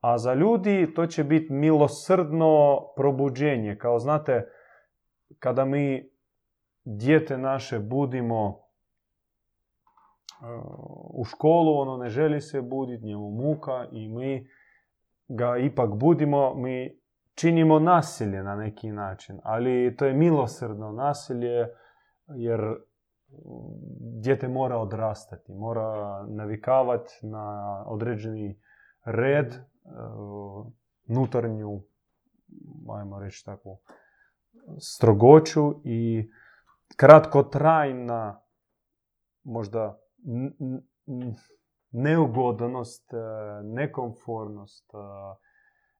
A 0.00 0.18
za 0.18 0.34
ljudi 0.34 0.94
to 0.94 1.06
će 1.06 1.24
biti 1.24 1.52
milosrdno 1.52 2.78
probuđenje. 2.96 3.78
Kao 3.78 3.98
znate, 3.98 4.48
kada 5.38 5.64
mi 5.64 6.10
dijete 6.84 7.38
naše 7.38 7.78
budimo 7.78 8.68
u 11.14 11.24
školu, 11.24 11.78
ono 11.78 11.96
ne 11.96 12.08
želi 12.08 12.40
se 12.40 12.62
buditi, 12.62 13.04
njemu 13.04 13.30
muka 13.30 13.86
i 13.92 14.08
mi 14.08 14.48
ga 15.28 15.56
ipak 15.56 15.90
budimo, 15.94 16.54
mi 16.54 16.98
činimo 17.34 17.78
nasilje 17.78 18.42
na 18.42 18.56
neki 18.56 18.90
način, 18.90 19.40
ali 19.42 19.96
to 19.96 20.06
je 20.06 20.14
milosrdno 20.14 20.92
nasilje 20.92 21.68
jer 22.36 22.60
dijete 24.22 24.48
mora 24.48 24.76
odrastati, 24.76 25.52
mora 25.52 26.22
navikavati 26.28 27.18
na 27.22 27.84
određeni 27.86 28.60
red, 29.04 29.54
nutarnju, 31.06 31.82
ajmo 32.98 33.18
reći 33.18 33.44
takvu, 33.44 33.78
strogoću 34.80 35.74
i 35.84 36.30
kratkotrajna 36.96 38.40
možda 39.44 40.00
neugodnost, 41.90 43.12
e, 43.12 43.16
nekomfornost 43.62 44.94
e, 44.94 44.98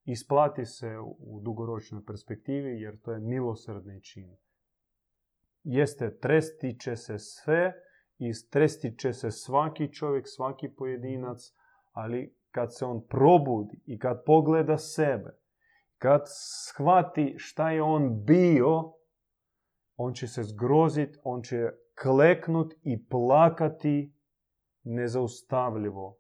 isplati 0.05 0.65
se 0.67 0.99
u 1.19 1.41
dugoročnoj 1.41 2.05
perspektivi 2.05 2.81
jer 2.81 3.01
to 3.01 3.13
je 3.13 3.21
milosrdni 3.21 4.03
čin. 4.03 4.37
Jeste, 5.63 6.19
tresti 6.19 6.79
će 6.81 6.97
se 6.97 7.19
sve 7.19 7.73
i 8.19 8.33
tresti 8.51 8.99
će 8.99 9.13
se 9.13 9.31
svaki 9.31 9.93
čovjek, 9.93 10.25
svaki 10.29 10.69
pojedinac, 10.69 11.39
ali 11.93 12.38
kad 12.51 12.77
se 12.77 12.85
on 12.85 13.07
probudi 13.07 13.83
i 13.87 13.99
kad 13.99 14.23
pogleda 14.27 14.79
sebe, 14.79 15.39
kad 15.99 16.23
shvati 16.27 17.35
šta 17.39 17.71
je 17.71 17.83
on 17.83 18.25
bio, 18.25 18.93
on 19.97 20.13
će 20.13 20.27
se 20.27 20.43
zgroziti, 20.43 21.19
on 21.25 21.43
će 21.43 21.71
kleknut 22.03 22.75
i 22.83 23.07
plakati 23.09 24.15
nezaustavljivo. 24.85 26.19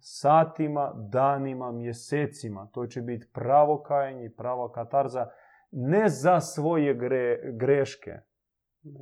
Satima, 0.00 0.92
danima, 1.12 1.72
mjesecima. 1.72 2.68
To 2.72 2.86
će 2.86 3.00
biti 3.00 3.26
pravo 3.32 3.82
kajanje, 3.82 4.30
prava 4.36 4.72
katarza. 4.72 5.26
Ne 5.70 6.08
za 6.08 6.40
svoje 6.40 6.98
greške 7.58 8.12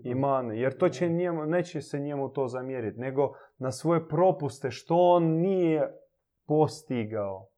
i 0.04 0.14
mane, 0.14 0.60
jer 0.60 0.78
to 0.78 0.88
će 0.88 1.08
njemu, 1.08 1.46
neće 1.46 1.80
se 1.80 2.00
njemu 2.00 2.28
to 2.28 2.48
zamjeriti, 2.48 3.00
nego 3.00 3.32
na 3.58 3.70
svoje 3.70 4.08
propuste 4.08 4.70
što 4.70 4.96
on 4.96 5.24
nije 5.24 6.01
postigao. 6.46 7.48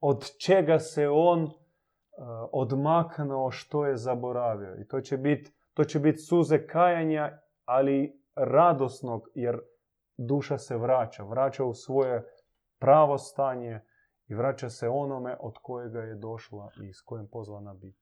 Od 0.00 0.24
čega 0.46 0.78
se 0.78 1.08
on 1.08 1.42
uh, 1.42 1.50
odmaknuo 2.52 3.50
što 3.50 3.86
je 3.86 3.96
zaboravio. 3.96 4.76
I 4.80 4.86
to 4.86 5.00
će 5.00 5.16
biti 5.16 5.58
to 5.78 5.84
će 5.84 5.98
biti 5.98 6.18
suze 6.18 6.66
kajanja, 6.66 7.38
ali 7.64 8.22
radosnog, 8.34 9.28
jer 9.34 9.60
duša 10.16 10.58
se 10.58 10.76
vraća. 10.76 11.22
Vraća 11.24 11.64
u 11.64 11.74
svoje 11.74 12.24
pravo 12.78 13.18
stanje 13.18 13.80
i 14.26 14.34
vraća 14.34 14.70
se 14.70 14.88
onome 14.88 15.36
od 15.40 15.54
kojega 15.62 16.00
je 16.00 16.14
došla 16.14 16.70
i 16.82 16.92
s 16.92 17.00
kojim 17.00 17.28
pozvana 17.32 17.74
biti. 17.74 17.98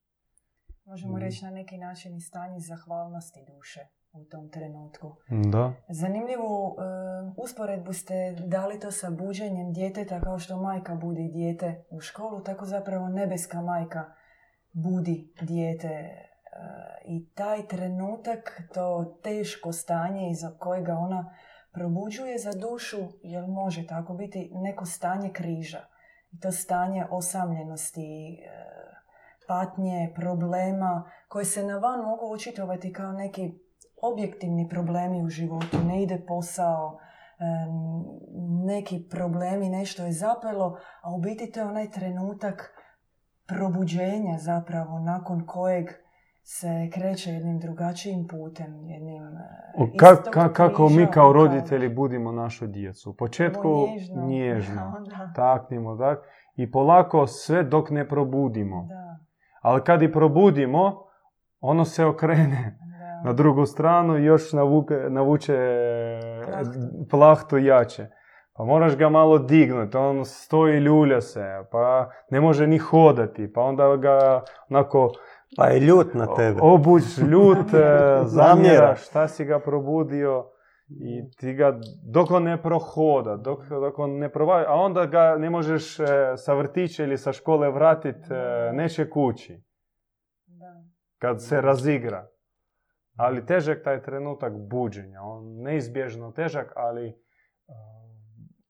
Možemo 0.84 1.18
reći 1.18 1.44
na 1.44 1.50
neki 1.50 1.78
način 1.78 2.16
i 2.16 2.20
stanje 2.20 2.58
zahvalnosti 2.60 3.44
duše 3.54 3.80
u 4.20 4.24
tom 4.24 4.50
trenutku. 4.50 5.16
Da. 5.52 5.72
Zanimljivu 5.88 6.66
uh, 6.66 6.74
usporedbu 7.36 7.92
ste 7.92 8.36
dali 8.46 8.80
to 8.80 8.90
sa 8.90 9.10
buđenjem 9.10 9.72
djeteta 9.72 10.20
kao 10.20 10.38
što 10.38 10.56
majka 10.56 10.94
budi 10.94 11.28
dijete 11.28 11.84
u 11.90 12.00
školu, 12.00 12.40
tako 12.40 12.64
zapravo 12.64 13.08
nebeska 13.08 13.60
majka 13.60 14.04
budi 14.72 15.32
dijete 15.40 16.22
i 17.04 17.28
taj 17.34 17.66
trenutak, 17.66 18.62
to 18.74 19.18
teško 19.22 19.72
stanje 19.72 20.30
iza 20.30 20.56
kojega 20.58 20.92
ona 20.92 21.34
probuđuje 21.72 22.38
za 22.38 22.52
dušu, 22.52 22.96
jer 23.22 23.46
može 23.46 23.86
tako 23.86 24.14
biti, 24.14 24.50
neko 24.54 24.86
stanje 24.86 25.32
križa. 25.32 25.80
I 26.32 26.40
to 26.40 26.52
stanje 26.52 27.06
osamljenosti, 27.10 28.32
e, 28.32 28.48
patnje, 29.48 30.12
problema, 30.14 31.10
koje 31.28 31.44
se 31.44 31.62
na 31.62 31.78
van 31.78 32.00
mogu 32.00 32.32
očitovati 32.32 32.92
kao 32.92 33.12
neki 33.12 33.58
objektivni 34.02 34.68
problemi 34.68 35.24
u 35.24 35.28
životu. 35.28 35.78
Ne 35.86 36.02
ide 36.02 36.24
posao, 36.28 36.98
neki 38.66 39.08
problemi, 39.10 39.68
nešto 39.68 40.04
je 40.04 40.12
zapelo, 40.12 40.78
a 41.02 41.14
u 41.14 41.18
biti 41.20 41.50
to 41.52 41.60
je 41.60 41.66
onaj 41.66 41.90
trenutak 41.90 42.72
probuđenja 43.48 44.38
zapravo 44.38 44.98
nakon 44.98 45.46
kojeg 45.46 45.86
se 46.42 46.90
kreće 46.92 47.30
jednim 47.30 47.58
drugačijim 47.58 48.26
putem, 48.28 48.86
jednim... 48.86 49.22
e, 49.78 49.96
ka- 49.96 50.30
ka- 50.30 50.52
kako 50.52 50.86
križa 50.86 51.00
mi 51.00 51.06
kao 51.06 51.32
roditelji 51.32 51.88
budimo 51.88 52.32
našu 52.32 52.66
djecu. 52.66 53.10
U 53.10 53.14
početku 53.14 53.68
nježno. 53.92 54.26
nježno, 54.28 54.92
Onda, 54.96 55.32
taknimo, 55.34 55.96
tak, 55.96 56.18
i 56.56 56.70
polako 56.70 57.26
sve 57.26 57.62
dok 57.62 57.90
ne 57.90 58.08
probudimo. 58.08 58.86
da, 58.88 59.18
Ali 59.62 59.84
kad 59.84 60.02
i 60.02 60.12
probudimo, 60.12 61.02
ono 61.60 61.84
se 61.84 62.04
okrene 62.04 62.78
da. 62.80 62.85
Na 63.26 63.32
drugu 63.32 63.66
stranu 63.66 64.18
i 64.18 64.24
još 64.24 64.52
navuke, 64.52 64.94
navuče 64.94 65.58
Plahtu. 67.10 67.58
jače. 67.58 68.06
Pa 68.56 68.64
moraš 68.64 68.96
ga 68.96 69.08
malo 69.08 69.38
dignuti, 69.38 69.96
on 69.96 70.24
stoji 70.24 70.76
i 70.76 70.80
ljulja 70.80 71.20
se, 71.20 71.44
pa 71.72 72.10
ne 72.30 72.40
može 72.40 72.66
ni 72.66 72.78
hodati, 72.78 73.52
pa 73.52 73.60
onda 73.60 73.96
ga 73.96 74.42
onako 74.70 75.12
Pa 75.56 75.66
je 75.66 75.80
ljut 75.80 76.14
na 76.14 76.34
tebe. 76.34 76.58
obuć 76.62 77.02
ljut, 77.18 77.74
e, 77.74 78.20
zamjera 78.38 78.94
šta 78.96 79.28
si 79.28 79.44
ga 79.44 79.60
probudio 79.60 80.44
i 80.88 81.30
ti 81.38 81.52
ga, 81.54 81.78
dok 82.12 82.30
on 82.30 82.42
ne 82.42 82.62
prohoda, 82.62 83.36
dok, 83.36 83.68
dok 83.68 83.98
on 83.98 84.10
ne 84.18 84.32
provaja, 84.32 84.64
a 84.68 84.74
onda 84.74 85.06
ga 85.06 85.36
ne 85.38 85.50
možeš 85.50 86.00
e, 86.00 86.06
sa 86.36 86.54
vrtića 86.54 87.04
ili 87.04 87.18
sa 87.18 87.32
škole 87.32 87.70
vratiti, 87.70 88.28
neće 88.72 89.10
kući 89.10 89.62
da. 90.46 90.84
kad 91.18 91.42
se 91.42 91.60
razigra. 91.60 92.26
Ali 93.16 93.46
težak 93.46 93.82
taj 93.84 94.02
trenutak 94.02 94.52
buđenja, 94.70 95.22
on 95.22 95.62
neizbježno 95.62 96.32
težak, 96.32 96.72
ali 96.76 97.08
uh, 97.08 97.74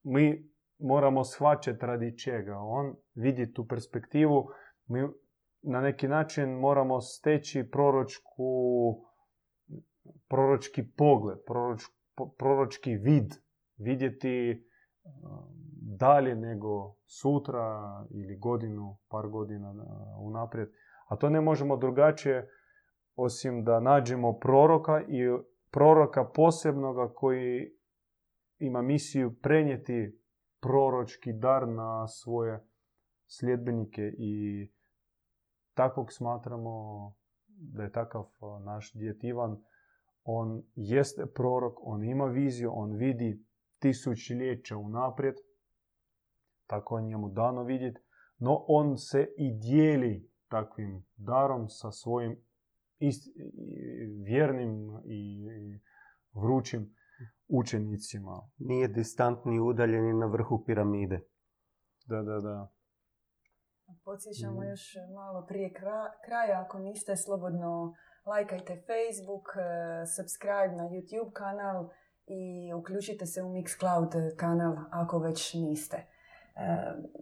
mi 0.03 0.51
moramo 0.79 1.23
shvaćati 1.23 1.85
radi 1.85 2.17
čega. 2.17 2.57
On 2.57 2.95
vidi 3.15 3.53
tu 3.53 3.67
perspektivu, 3.67 4.49
mi 4.87 5.07
na 5.61 5.81
neki 5.81 6.07
način 6.07 6.49
moramo 6.49 7.01
steći 7.01 7.69
proročku, 7.71 8.43
proročki 10.27 10.83
pogled, 10.97 11.37
proroč, 11.45 11.81
proročki 12.37 12.95
vid, 12.95 13.33
vidjeti 13.77 14.65
uh, 15.03 15.11
dalje 15.99 16.35
nego 16.35 16.95
sutra 17.05 18.05
ili 18.09 18.37
godinu, 18.37 18.97
par 19.09 19.27
godina 19.27 19.71
uh, 19.71 20.27
unaprijed. 20.27 20.69
A 21.07 21.15
to 21.15 21.29
ne 21.29 21.41
možemo 21.41 21.77
drugačije 21.77 22.49
osim 23.17 23.63
da 23.63 23.79
nađemo 23.79 24.39
proroka 24.39 25.01
i 25.01 25.21
proroka 25.71 26.25
posebnoga 26.25 27.13
koji 27.13 27.71
ima 28.59 28.81
misiju 28.81 29.35
prenijeti 29.41 30.19
proročki 30.59 31.33
dar 31.33 31.67
na 31.67 32.07
svoje 32.07 32.67
sljedbenike 33.27 34.01
i 34.17 34.67
takvog 35.73 36.07
smatramo 36.13 37.13
da 37.47 37.83
je 37.83 37.91
takav 37.91 38.25
naš 38.65 38.93
djed 38.93 39.23
Ivan. 39.23 39.63
On 40.23 40.63
jeste 40.75 41.25
prorok, 41.25 41.77
on 41.81 42.03
ima 42.03 42.25
viziju, 42.25 42.71
on 42.73 42.95
vidi 42.95 43.45
tisućljeća 43.79 44.77
unaprijed, 44.77 45.35
tako 46.67 46.97
je 46.97 47.05
njemu 47.05 47.29
dano 47.29 47.63
vidjeti, 47.63 47.99
no 48.37 48.65
on 48.67 48.97
se 48.97 49.33
i 49.37 49.51
dijeli 49.51 50.31
takvim 50.47 51.05
darom 51.15 51.69
sa 51.69 51.91
svojim 51.91 52.46
ist- 52.99 53.31
vjernim 54.25 55.01
i 55.05 55.19
i 55.57 55.79
vrućim 56.33 56.95
učenicima. 57.47 58.49
Nije 58.57 58.87
distantni 58.87 59.55
i 59.55 59.59
udaljeni 59.59 60.13
na 60.13 60.25
vrhu 60.25 60.63
piramide. 60.65 61.19
Da, 62.05 62.21
da, 62.21 62.39
da. 62.39 62.71
Podsjećamo 64.05 64.59
Mm. 64.61 64.69
još 64.69 64.95
malo 65.15 65.45
prije 65.45 65.73
kra- 65.73 66.11
kraja, 66.25 66.61
ako 66.61 66.79
niste, 66.79 67.15
slobodno 67.17 67.95
lajkajte 68.25 68.83
Facebook, 68.87 69.45
e, 69.55 69.61
subscribe 70.07 70.75
na 70.75 70.83
YouTube 70.83 71.31
kanal 71.33 71.89
i 72.25 72.73
uključite 72.73 73.25
se 73.25 73.43
u 73.43 73.49
Mixcloud 73.49 74.35
kanal 74.35 74.75
ako 74.91 75.19
već 75.19 75.53
niste. 75.53 75.97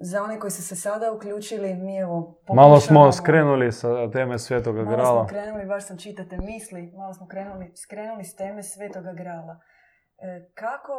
Za 0.01 0.23
one 0.23 0.39
koji 0.39 0.51
su 0.51 0.63
se 0.63 0.75
sada 0.77 1.11
uključili, 1.11 1.73
mi 1.75 1.97
evo 1.97 2.39
Malo 2.49 2.79
smo 2.79 2.95
pokušavamo- 2.95 3.11
skrenuli 3.13 3.71
sa 3.71 4.11
teme 4.11 4.39
Svetoga 4.39 4.77
Malo 4.79 4.91
grala. 4.91 5.19
smo 5.19 5.27
krenuli, 5.29 5.65
baš 5.65 5.85
sam 5.85 5.97
čitate 5.97 6.37
misli, 6.39 6.91
malo 6.91 7.13
smo 7.13 7.27
krenuli, 7.27 7.71
skrenuli 7.75 8.23
s 8.23 8.35
teme 8.35 8.63
Svetoga 8.63 9.13
grala. 9.13 9.59
E, 10.17 10.49
kako 10.53 10.93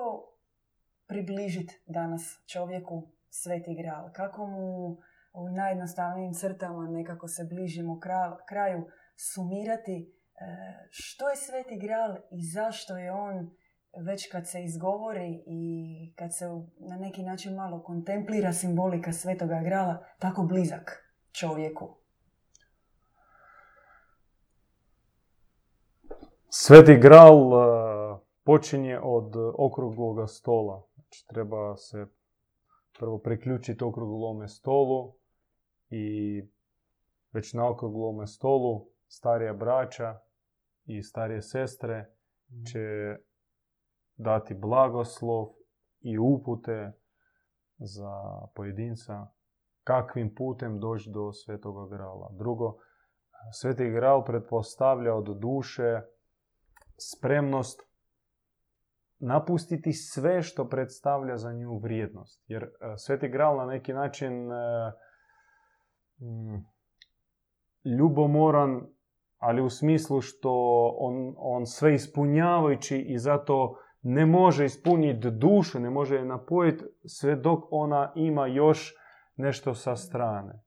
približiti 1.06 1.82
danas 1.86 2.22
čovjeku 2.46 3.02
Sveti 3.30 3.74
gral? 3.76 4.12
Kako 4.12 4.46
mu 4.46 4.96
u 5.32 5.48
najjednostavnijim 5.50 6.32
crtama 6.32 6.88
nekako 6.88 7.28
se 7.28 7.44
bližimo 7.44 7.94
kra- 7.94 8.36
kraju 8.48 8.86
sumirati 9.16 10.12
e, 10.34 10.44
što 10.90 11.28
je 11.28 11.36
Sveti 11.36 11.78
gral 11.78 12.16
i 12.30 12.42
zašto 12.44 12.96
je 12.96 13.12
on 13.12 13.50
već 13.96 14.28
kad 14.32 14.48
se 14.48 14.64
izgovori 14.64 15.42
i 15.46 16.12
kad 16.16 16.36
se 16.36 16.44
na 16.78 16.96
neki 16.96 17.22
način 17.22 17.54
malo 17.54 17.82
kontemplira 17.82 18.52
simbolika 18.52 19.12
Svetoga 19.12 19.60
grala 19.64 20.04
tako 20.18 20.42
blizak 20.42 21.12
čovjeku? 21.32 21.96
Sveti 26.48 26.96
gral 26.96 27.36
e, 27.36 28.18
počinje 28.44 28.98
od 29.02 29.36
okrugloga 29.58 30.26
stola. 30.26 30.86
Znači, 30.94 31.26
treba 31.26 31.76
se 31.76 32.06
prvo 32.98 33.18
priključiti 33.18 33.84
okruglome 33.84 34.48
stolu 34.48 35.14
i 35.90 36.42
već 37.32 37.52
na 37.52 37.70
okruglome 37.70 38.26
stolu 38.26 38.88
starija 39.08 39.52
braća 39.52 40.18
i 40.84 41.02
starije 41.02 41.42
sestre 41.42 42.14
će 42.72 43.16
dati 44.16 44.54
blagoslov 44.54 45.48
i 46.00 46.18
upute 46.18 46.92
za 47.78 48.12
pojedinca 48.54 49.26
kakvim 49.84 50.34
putem 50.34 50.80
doći 50.80 51.10
do 51.10 51.32
svetoga 51.32 51.96
grala. 51.96 52.30
Drugo, 52.32 52.76
sveti 53.52 53.90
gral 53.90 54.24
pretpostavlja 54.24 55.14
od 55.14 55.38
duše 55.40 56.00
spremnost 56.98 57.86
napustiti 59.18 59.92
sve 59.92 60.42
što 60.42 60.68
predstavlja 60.68 61.36
za 61.36 61.52
nju 61.52 61.78
vrijednost. 61.78 62.44
Jer 62.46 62.62
e, 62.62 62.68
Sveti 62.96 63.28
Gral 63.28 63.56
na 63.56 63.66
neki 63.66 63.92
način 63.92 64.52
e, 64.52 64.56
ljubomoran, 67.98 68.86
ali 69.38 69.62
u 69.62 69.70
smislu 69.70 70.20
što 70.20 70.52
on, 70.98 71.34
on 71.38 71.66
sve 71.66 71.94
ispunjavajući 71.94 72.98
i 72.98 73.18
zato 73.18 73.76
ne 74.08 74.26
može 74.26 74.64
ispuniti 74.64 75.30
dušu, 75.30 75.80
ne 75.80 75.90
može 75.90 76.16
je 76.16 76.24
napojiti 76.24 76.84
sve 77.04 77.36
dok 77.36 77.64
ona 77.70 78.12
ima 78.14 78.46
još 78.46 78.94
nešto 79.36 79.74
sa 79.74 79.96
strane. 79.96 80.62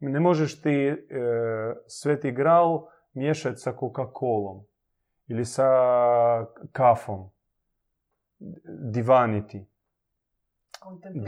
Ne 0.00 0.20
možeš 0.20 0.62
ti 0.62 0.70
e, 0.70 0.96
Sveti 1.86 2.32
Gral 2.32 2.86
miješati 3.12 3.56
sa 3.56 3.72
Coca-Colom 3.72 4.64
ili 5.26 5.44
sa 5.44 5.66
kafom, 6.72 7.30
divaniti. 8.92 9.66
I 11.14 11.20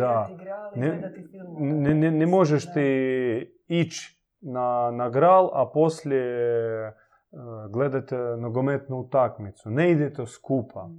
Ne-. 0.77 1.13
Ne, 1.59 1.95
ne, 1.95 2.11
ne 2.11 2.27
možeš 2.27 2.73
ti 2.73 3.63
ići 3.69 4.19
na, 4.41 4.91
na 4.91 5.09
gral, 5.11 5.51
a 5.53 5.71
poslije 5.75 6.87
e, 6.87 6.93
gledati 7.71 8.15
nogometnu 8.39 8.97
utakmicu. 8.97 9.71
Ne 9.71 9.91
ide 9.91 10.13
to 10.13 10.27
skupa. 10.27 10.91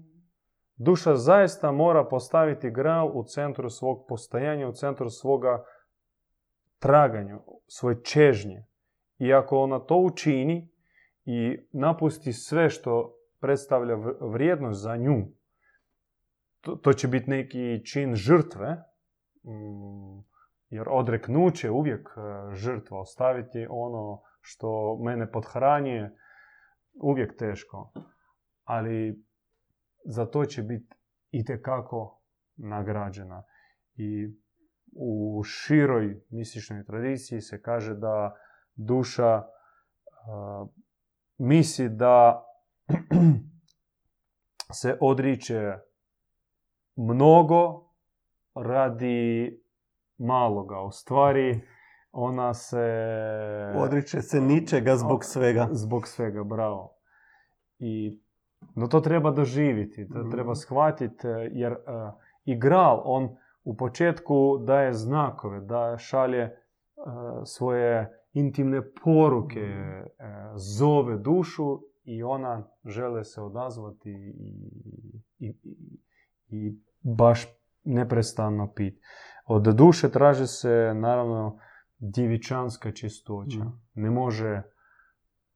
Duša 0.75 1.15
zaista 1.15 1.71
mora 1.71 2.03
postaviti 2.03 2.71
gral 2.71 3.11
u 3.13 3.23
centru 3.23 3.69
svog 3.69 4.05
postajanja, 4.07 4.67
u 4.67 4.71
centru 4.71 5.09
svoga 5.09 5.63
traganja, 6.79 7.39
svoje 7.67 8.03
čežnje. 8.03 8.65
I 9.17 9.33
ako 9.33 9.57
ona 9.57 9.79
to 9.79 9.97
učini 9.97 10.69
i 11.25 11.67
napusti 11.71 12.33
sve 12.33 12.69
što 12.69 13.15
predstavlja 13.39 13.95
vrijednost 14.21 14.81
za 14.81 14.97
nju, 14.97 15.27
to, 16.61 16.75
to 16.75 16.93
će 16.93 17.07
biti 17.07 17.29
neki 17.29 17.85
čin 17.85 18.15
žrtve, 18.15 18.83
mm, 19.43 20.23
jer 20.69 20.87
odreknuće 20.89 21.67
je 21.67 21.71
uvijek 21.71 22.09
e, 22.09 22.55
žrtva, 22.55 22.99
ostaviti 22.99 23.67
ono 23.69 24.21
što 24.41 24.97
mene 25.03 25.31
podhranjuje, 25.31 26.15
uvijek 27.01 27.37
teško. 27.37 27.91
Ali 28.63 29.23
za 30.05 30.25
to 30.25 30.45
će 30.45 30.61
biti 30.63 30.95
itekako 31.31 32.21
nagrađena. 32.55 33.43
I 33.95 34.27
u 34.91 35.43
široj 35.43 36.21
mističnoj 36.29 36.85
tradiciji 36.85 37.41
se 37.41 37.61
kaže 37.61 37.95
da 37.95 38.35
duša 38.75 39.37
uh, 39.37 40.69
misli 41.37 41.89
da 41.89 42.45
se 44.81 44.97
odriče 45.01 45.73
mnogo 46.95 47.89
radi 48.55 49.61
maloga. 50.17 50.81
U 50.81 50.91
stvari, 50.91 51.61
Ona 52.13 52.53
se... 52.53 52.85
Odriče 53.75 54.21
se 54.21 54.41
ničega 54.41 54.95
zbog 54.95 55.25
svega. 55.25 55.67
Zbog 55.71 56.07
svega, 56.07 56.43
bravo. 56.43 56.95
I, 57.79 58.21
no 58.75 58.87
to 58.87 58.99
treba 58.99 59.31
doživjeti, 59.31 60.07
to 60.07 60.19
Mhm. 60.19 60.29
treba 60.29 60.55
shvatiti, 60.55 61.27
jer 61.51 61.71
uh, 61.71 61.77
i 62.45 62.59
gral, 62.59 63.01
on 63.05 63.29
u 63.63 63.77
početku 63.77 64.35
daje 64.57 64.93
znakove, 64.93 65.61
da 65.61 65.95
šalje 65.97 66.43
uh, 66.95 67.03
svoje 67.45 68.19
intimne 68.33 68.81
poruke, 69.03 69.59
Mhm. 69.59 69.99
uh, 69.99 70.05
zove 70.55 71.17
dušu 71.17 71.79
i 72.03 72.23
ona 72.23 72.63
žele 72.85 73.23
se 73.23 73.41
odazvati 73.41 74.09
i, 74.09 74.73
i, 75.39 75.53
i, 76.49 76.77
baš 77.01 77.45
neprestano 77.83 78.71
piti. 78.73 79.01
Od 79.45 79.63
duše 79.63 80.09
traži 80.09 80.47
se 80.47 80.93
naravno 80.95 81.59
djevičanska 81.99 82.91
čistoća. 82.91 83.59
Mhm. 83.59 83.67
Ne 83.93 84.09
može 84.09 84.61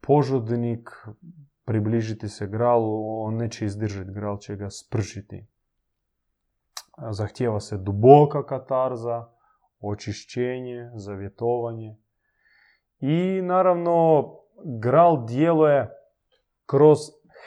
požudnik 0.02 0.90
približiti 1.68 2.30
se 2.30 2.48
gralu, 2.48 3.22
on 3.24 3.36
neće 3.36 3.66
izdržati, 3.66 4.12
gral 4.12 4.38
će 4.38 4.56
ga 4.56 4.70
spržiti. 4.70 5.48
Zahtjeva 7.12 7.60
se 7.60 7.78
duboka 7.78 8.46
katarza, 8.46 9.28
očišćenje, 9.80 10.92
zavjetovanje. 10.96 11.98
I 13.00 13.42
naravno, 13.42 14.26
gral 14.80 15.26
djeluje 15.26 15.90
kroz 16.66 16.98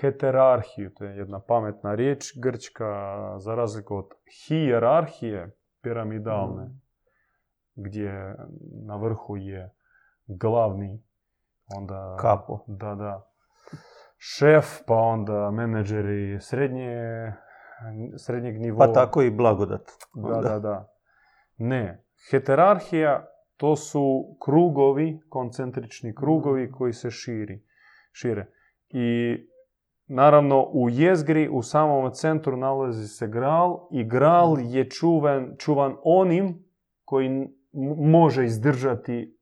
heterarhiju, 0.00 0.90
to 0.94 1.04
je 1.04 1.16
jedna 1.16 1.40
pametna 1.40 1.94
riječ 1.94 2.24
grčka, 2.42 2.84
za 3.38 3.54
razliku 3.54 3.96
od 3.96 4.08
hijerarhije 4.46 5.56
piramidalne, 5.82 6.64
Mm. 6.64 6.80
gdje 7.74 8.36
na 8.86 8.96
vrhu 8.96 9.36
je 9.36 9.74
glavni, 10.26 11.02
onda... 11.76 12.16
Kapo. 12.20 12.64
Da, 12.66 12.94
da. 12.94 13.29
Šef, 14.22 14.82
pa 14.86 14.94
onda 14.94 15.50
menadžeri 15.50 16.40
srednje, 16.40 16.92
srednjeg 18.16 18.60
nivoa. 18.60 18.86
Pa 18.86 18.92
tako 18.92 19.22
i 19.22 19.30
blagodat. 19.30 19.90
Da, 20.14 20.40
da, 20.40 20.58
da. 20.58 20.92
Ne. 21.56 22.04
Heterarhija 22.30 23.26
to 23.56 23.76
su 23.76 24.36
krugovi, 24.44 25.20
koncentrični 25.28 26.14
krugovi 26.14 26.70
koji 26.72 26.92
se 26.92 27.10
širi, 27.10 27.64
šire. 28.12 28.46
I 28.88 29.36
naravno 30.06 30.62
u 30.62 30.90
jezgri 30.90 31.48
u 31.48 31.62
samom 31.62 32.12
centru 32.12 32.56
nalazi 32.56 33.08
se 33.08 33.28
gral 33.28 33.88
i 33.92 34.04
gral 34.04 34.56
je 34.60 34.90
čuvan, 34.90 35.54
čuvan 35.58 35.96
onim 36.04 36.64
koji 37.04 37.48
može 37.96 38.44
izdržati 38.44 39.36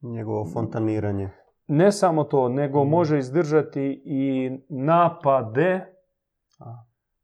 Njegovo 0.00 0.50
fontaniranje. 0.52 1.30
Ne 1.66 1.92
samo 1.92 2.24
to, 2.24 2.48
nego 2.48 2.80
Mhm. 2.84 2.90
može 2.90 3.18
izdržati 3.18 4.02
i 4.04 4.50
napade 4.68 5.94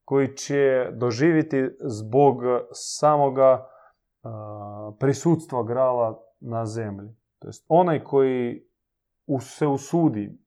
koji 0.04 0.36
će 0.36 0.90
doživjeti 0.92 1.68
zbog 1.80 2.36
samoga 2.72 3.66
a, 4.22 4.92
prisutstva 4.98 5.62
grala 5.62 6.22
na 6.40 6.66
zemlji. 6.66 7.08
To 7.38 7.48
jest 7.48 7.64
onaj 7.68 8.04
koji 8.04 8.64
se 9.40 9.66
usudi 9.66 10.38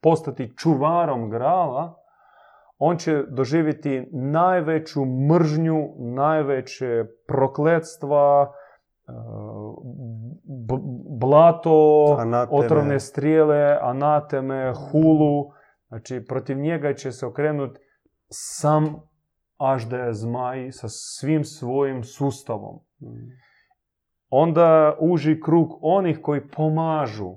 postati 0.00 0.52
čuvarom 0.56 1.30
grala, 1.30 2.02
on 2.78 2.96
će 2.96 3.22
doživjeti 3.28 4.08
najveću 4.12 5.04
mržnju, 5.04 5.94
najveće 5.98 7.04
prokletstva, 7.28 8.52
blato, 11.22 12.04
Anateme. 12.18 12.58
otrovne 12.58 13.00
strijele, 13.00 13.78
anateme, 13.82 14.72
hulu. 14.74 15.50
Znači, 15.88 16.24
protiv 16.28 16.58
njega 16.58 16.94
će 16.94 17.12
se 17.12 17.26
okrenuti 17.26 17.80
sam 18.28 18.96
Aždaja 19.58 20.12
zmaj 20.12 20.72
sa 20.72 20.88
svim 20.88 21.44
svojim 21.44 22.04
sustavom. 22.04 22.80
Onda 24.30 24.96
uži 25.00 25.40
krug 25.40 25.78
onih 25.82 26.18
koji 26.22 26.48
pomažu 26.48 27.30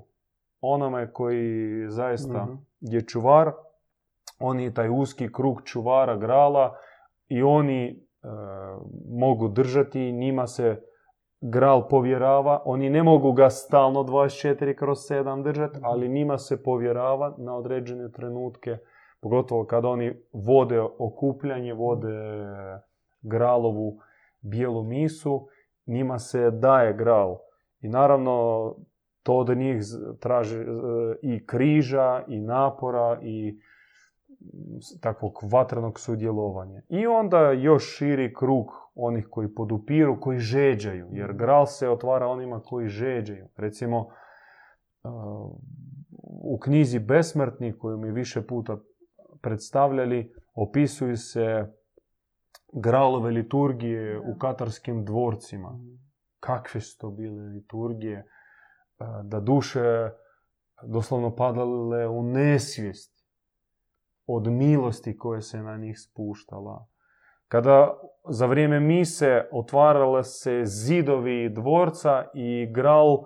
onome 0.60 1.12
koji 1.12 1.50
zaista 1.88 2.44
Mhm. 2.44 2.52
je 2.80 3.02
čuvar. 3.02 3.52
On 4.38 4.60
je 4.60 4.74
taj 4.74 4.88
uski 4.90 5.32
krug 5.32 5.62
čuvara 5.64 6.16
grala 6.16 6.76
i 7.28 7.42
oni 7.42 7.86
e, 7.86 8.28
mogu 9.10 9.48
držati, 9.48 10.12
njima 10.12 10.46
se 10.46 10.80
gral 11.50 11.88
povjerava. 11.88 12.62
Oni 12.64 12.90
ne 12.90 13.02
mogu 13.02 13.32
ga 13.32 13.50
stalno 13.50 14.02
24 14.02 14.74
kroz 14.74 14.98
7 14.98 15.42
držati, 15.42 15.78
ali 15.82 16.08
njima 16.08 16.38
se 16.38 16.62
povjerava 16.62 17.34
na 17.38 17.56
određene 17.56 18.12
trenutke. 18.12 18.78
Pogotovo 19.20 19.64
kad 19.64 19.84
oni 19.84 20.14
vode 20.32 20.80
okupljanje, 20.80 21.74
vode 21.74 22.14
gralovu 23.22 23.98
bijelu 24.40 24.82
misu, 24.82 25.48
njima 25.86 26.18
se 26.18 26.50
daje 26.50 26.94
gral. 26.94 27.38
I 27.80 27.88
naravno 27.88 28.74
to 29.22 29.34
od 29.34 29.56
njih 29.56 29.82
traži 30.20 30.64
i 31.22 31.46
križa, 31.46 32.22
i 32.28 32.40
napora, 32.40 33.18
i 33.22 33.58
takvog 35.00 35.32
vatrenog 35.52 36.00
sudjelovanja. 36.00 36.82
I 36.88 37.06
onda 37.06 37.50
još 37.52 37.96
širi 37.96 38.34
krug 38.34 38.66
onih 38.94 39.26
koji 39.30 39.54
podupiru, 39.54 40.20
koji 40.20 40.38
žeđaju, 40.38 41.08
jer 41.12 41.32
gral 41.32 41.66
se 41.66 41.88
otvara 41.88 42.26
onima 42.26 42.60
koji 42.60 42.88
žeđaju. 42.88 43.48
Recimo, 43.56 44.08
e, 44.08 45.08
u 46.42 46.58
knjizi 46.58 46.98
Besmrtni, 46.98 47.78
koju 47.78 47.98
mi 47.98 48.10
više 48.10 48.46
puta 48.46 48.76
predstavljali, 49.42 50.34
opisuju 50.54 51.16
se 51.16 51.72
gralove 52.72 53.30
liturgije 53.30 54.18
u 54.18 54.38
katarskim 54.38 55.04
dvorcima. 55.04 55.78
Kakve 56.40 56.80
su 56.80 56.98
to 56.98 57.10
bile 57.10 57.42
liturgije, 57.42 58.18
e, 58.18 58.24
da 59.24 59.40
duše 59.40 60.10
doslovno 60.82 61.36
padale 61.36 62.08
u 62.08 62.22
nesvijest 62.22 63.15
od 64.26 64.46
milosti 64.52 65.18
koje 65.18 65.40
se 65.40 65.62
na 65.62 65.76
njih 65.76 65.96
spuštala. 65.98 66.86
Kada 67.48 68.00
za 68.30 68.46
vrijeme 68.46 68.80
mise 68.80 69.48
otvarale 69.52 70.22
se 70.22 70.62
zidovi 70.64 71.48
dvorca 71.48 72.24
i 72.34 72.72
gral 72.72 73.18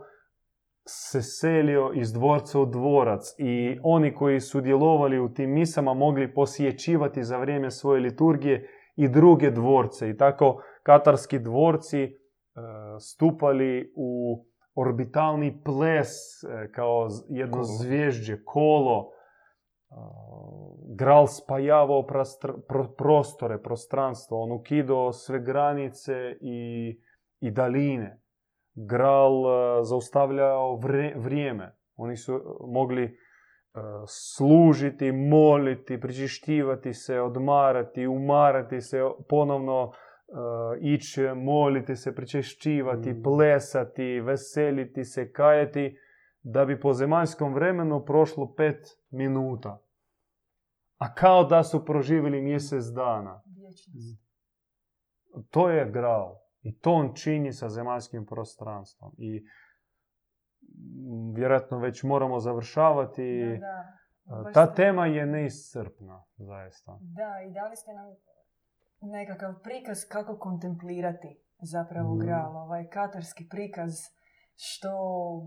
se 0.86 1.22
selio 1.22 1.92
iz 1.94 2.12
dvorca 2.12 2.60
u 2.60 2.66
dvorac 2.66 3.34
i 3.38 3.78
oni 3.82 4.14
koji 4.14 4.40
su 4.40 4.60
djelovali 4.60 5.20
u 5.20 5.28
tim 5.34 5.50
misama 5.50 5.94
mogli 5.94 6.34
posjećivati 6.34 7.24
za 7.24 7.38
vrijeme 7.38 7.70
svoje 7.70 8.00
liturgije 8.00 8.68
i 8.96 9.08
druge 9.08 9.50
dvorce 9.50 10.10
i 10.10 10.16
tako 10.16 10.62
katarski 10.82 11.38
dvorci 11.38 12.02
e, 12.02 12.10
stupali 13.00 13.92
u 13.96 14.40
orbitalni 14.74 15.62
ples 15.64 16.08
e, 16.44 16.72
kao 16.72 17.08
jedno 17.28 17.62
zvježđe, 17.62 18.44
kolo. 18.44 19.10
Gral 20.96 21.26
spajavao 21.26 22.06
pro- 22.06 22.94
prostore, 22.96 23.58
prostranstvo, 23.62 24.42
on 24.42 24.52
ukidao 24.52 25.12
sve 25.12 25.40
granice 25.40 26.12
i, 26.40 26.90
i 27.40 27.50
daline. 27.50 28.20
Gral 28.74 29.32
e, 29.32 29.84
zaustavljao 29.84 30.76
vre- 30.76 31.22
vrijeme. 31.22 31.74
Oni 31.96 32.16
su 32.16 32.34
e, 32.34 32.38
mogli 32.72 33.04
e, 33.04 33.10
služiti, 34.06 35.12
moliti, 35.12 36.00
pričištivati 36.00 36.94
se, 36.94 37.20
odmarati, 37.20 38.06
umarati 38.06 38.80
se, 38.80 39.00
ponovno 39.28 39.92
ići, 40.80 41.22
moliti 41.36 41.96
se, 41.96 42.14
pričešćivati, 42.14 43.10
Mm. 43.12 43.22
plesati, 43.22 44.20
veseliti 44.20 45.04
se, 45.04 45.32
kajati, 45.32 45.96
da 46.42 46.64
bi 46.64 46.80
po 46.80 46.92
zemaljskom 46.92 47.54
vremenu 47.54 48.04
prošlo 48.04 48.54
pet 48.54 48.76
minuta. 49.10 49.82
A 50.98 51.14
kao 51.14 51.44
da 51.44 51.62
su 51.62 51.84
proživjeli 51.84 52.42
mjesec 52.42 52.84
dana. 52.86 53.42
To 55.50 55.70
je 55.70 55.90
gral. 55.90 56.36
I 56.62 56.78
to 56.78 56.92
on 56.92 57.14
čini 57.14 57.52
sa 57.52 57.68
zemaljskim 57.68 58.26
prostranstvom. 58.26 59.12
I 59.18 59.44
mm, 60.62 61.34
vjerojatno 61.34 61.78
već 61.78 62.02
moramo 62.02 62.40
završavati. 62.40 63.44
Da, 63.50 63.58
da. 63.58 63.96
A, 64.30 64.42
Baš 64.42 64.54
Ta 64.54 64.66
ste- 64.66 64.74
tema 64.76 65.06
je 65.06 65.26
neiscrpna, 65.26 66.24
zaista. 66.36 66.98
Da, 67.00 67.40
i 67.42 67.52
dali 67.52 67.76
ste 67.76 67.90
nam 67.92 68.06
nekakav 69.02 69.54
prikaz 69.54 70.04
kako 70.04 70.38
kontemplirati 70.38 71.28
zapravo 71.58 72.14
Mhm. 72.14 72.20
gral, 72.20 72.56
ovaj 72.56 72.88
katarski 72.88 73.48
prikaz 73.48 73.92
što 74.62 74.92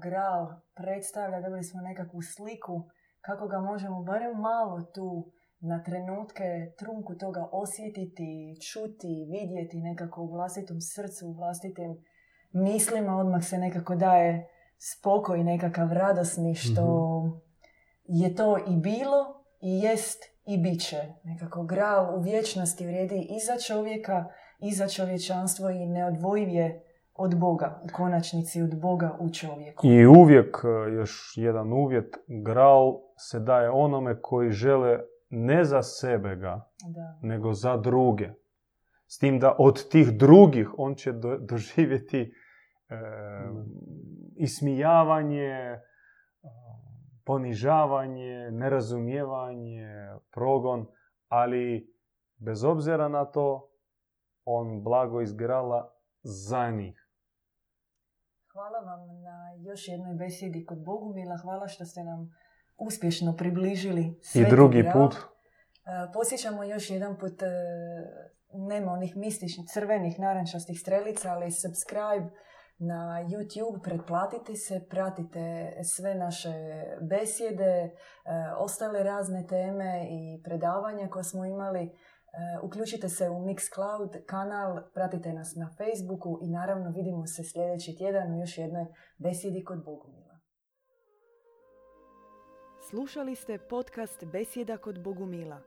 gral 0.02 0.48
predstavlja, 0.76 1.42
dobili 1.42 1.64
smo 1.64 1.82
nekakvu 1.82 2.22
sliku 2.22 2.84
kako 3.22 3.48
ga 3.48 3.60
možemo 3.60 4.04
barem 4.04 4.40
malo 4.40 4.82
tu 4.82 5.32
na 5.60 5.84
trenutke 5.84 6.74
trunku 6.80 7.16
toga 7.16 7.50
osjetiti, 7.52 8.58
čuti, 8.72 9.28
vidjeti 9.32 9.78
nekako 9.78 10.22
u 10.22 10.32
vlastitom 10.32 10.82
srcu, 10.82 11.28
u 11.28 11.34
vlastitim 11.34 12.06
mislima 12.52 13.18
odmah 13.18 13.44
se 13.44 13.58
nekako 13.58 13.96
daje 13.96 14.50
spokoj 14.78 15.44
nekakav 15.44 15.94
radosni 15.94 16.56
što 16.56 17.24
je 18.04 18.36
to 18.36 18.58
i 18.58 18.78
bilo 18.78 19.44
i 19.62 19.80
jest 19.80 20.24
i 20.46 20.58
bit 20.58 20.82
će. 20.82 20.98
Nekako 21.24 21.64
gral 21.64 22.18
u 22.18 22.22
vječnosti 22.22 22.86
vrijedi 22.86 23.28
i 23.30 23.40
za 23.40 23.60
čovjeka 23.68 24.26
i 24.60 24.74
za 24.74 24.88
čovječanstvo 24.88 25.70
i 25.70 25.86
neodvojiv 25.86 26.50
je 26.50 26.93
od 27.16 27.40
Boga, 27.40 27.82
u 27.84 27.88
konačnici 27.94 28.62
od 28.62 28.82
Boga 28.82 29.18
u 29.20 29.30
čovjeku. 29.30 29.88
I 29.88 30.06
uvijek, 30.06 30.58
e, 30.64 30.94
još 30.94 31.34
jedan 31.36 31.74
uvjet, 31.74 32.16
gral 32.46 33.00
se 33.18 33.40
daje 33.40 33.70
onome 33.70 34.22
koji 34.22 34.52
žele 34.52 35.00
ne 35.30 35.64
za 35.64 35.82
sebe 35.82 36.36
ga, 36.36 36.70
Da. 36.88 37.20
nego 37.22 37.54
za 37.54 37.78
druge. 37.78 38.30
S 39.08 39.18
tim 39.18 39.40
da 39.40 39.56
od 39.60 39.90
tih 39.90 40.12
drugih 40.12 40.70
on 40.78 40.96
će 40.96 41.12
do- 41.12 41.38
doživjeti 41.40 42.34
e, 42.90 42.96
ismijavanje, 44.36 45.44
e, 45.44 45.80
ponižavanje, 47.26 48.52
nerazumijevanje, 48.52 49.88
progon, 50.32 50.86
ali 51.28 51.94
bez 52.38 52.64
obzira 52.64 53.08
na 53.08 53.26
to, 53.26 53.70
on 54.46 54.84
blago 54.84 55.22
izgrala 55.22 55.94
za 56.22 56.70
njih. 56.70 57.03
Hvala 58.54 58.80
vam 58.80 59.22
na 59.22 59.54
još 59.60 59.88
jednoj 59.88 60.16
besjedi 60.16 60.66
kod 60.66 60.84
Bogumila. 60.86 61.38
Hvala 61.38 61.68
što 61.68 61.86
ste 61.86 62.04
nam 62.04 62.36
uspješno 62.78 63.36
približili 63.38 64.02
I 64.02 64.24
Sveti 64.24 64.50
drugi 64.50 64.82
Gral. 64.82 64.94
put, 64.94 65.18
E, 65.86 66.12
Podsjećamo 66.14 66.64
još 66.64 66.90
jedan 66.90 67.18
put, 67.18 67.42
e, 67.42 67.48
nema 68.54 68.92
onih 68.92 69.16
mističnih 69.18 69.68
crvenih 69.68 70.20
narančastih 70.20 70.80
strelica, 70.80 71.32
ali 71.32 71.52
subscribe 71.52 72.30
na 72.78 73.26
YouTube, 73.30 73.84
pretplatite 73.84 74.56
se, 74.56 74.86
pratite 74.90 75.74
sve 75.84 76.16
naše 76.16 76.54
besjede, 77.02 77.64
e, 77.64 77.92
ostale 78.58 79.04
razne 79.04 79.48
teme 79.48 80.08
i 80.10 80.44
predavanja 80.44 81.08
koje 81.10 81.24
smo 81.24 81.46
imali. 81.46 81.92
E, 82.34 82.60
Uključite 82.64 83.10
se 83.10 83.30
u 83.30 83.40
Mixcloud 83.40 84.26
kanal, 84.26 84.80
pratite 84.94 85.34
nas 85.34 85.56
na 85.56 85.70
Facebooku 85.78 86.40
i 86.42 86.50
naravno 86.50 86.92
vidimo 86.92 87.28
se 87.28 87.44
sljedeći 87.44 87.96
tjedan 87.98 88.34
u 88.34 88.40
još 88.40 88.58
jednoj 88.58 88.86
besjedi 89.18 89.64
kod 89.64 89.84
Bogumila. 89.86 90.40
Slušali 92.90 93.36
ste 93.36 93.58
podcast 93.58 94.26
Besjeda 94.26 94.78
kod 94.78 95.04
Bogumila. 95.04 95.62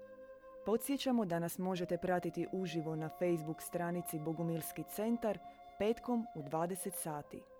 Podsjećamo 0.67 1.25
da 1.25 1.39
nas 1.39 1.59
možete 1.59 1.99
pratiti 1.99 2.49
uživo 2.53 2.97
na 2.97 3.09
Facebook 3.09 3.63
stranici 3.63 4.19
Bogumilski 4.19 4.85
centar 4.95 5.39
petkom 5.79 6.27
u 6.35 6.43
20 6.43 6.91
sati. 6.95 7.56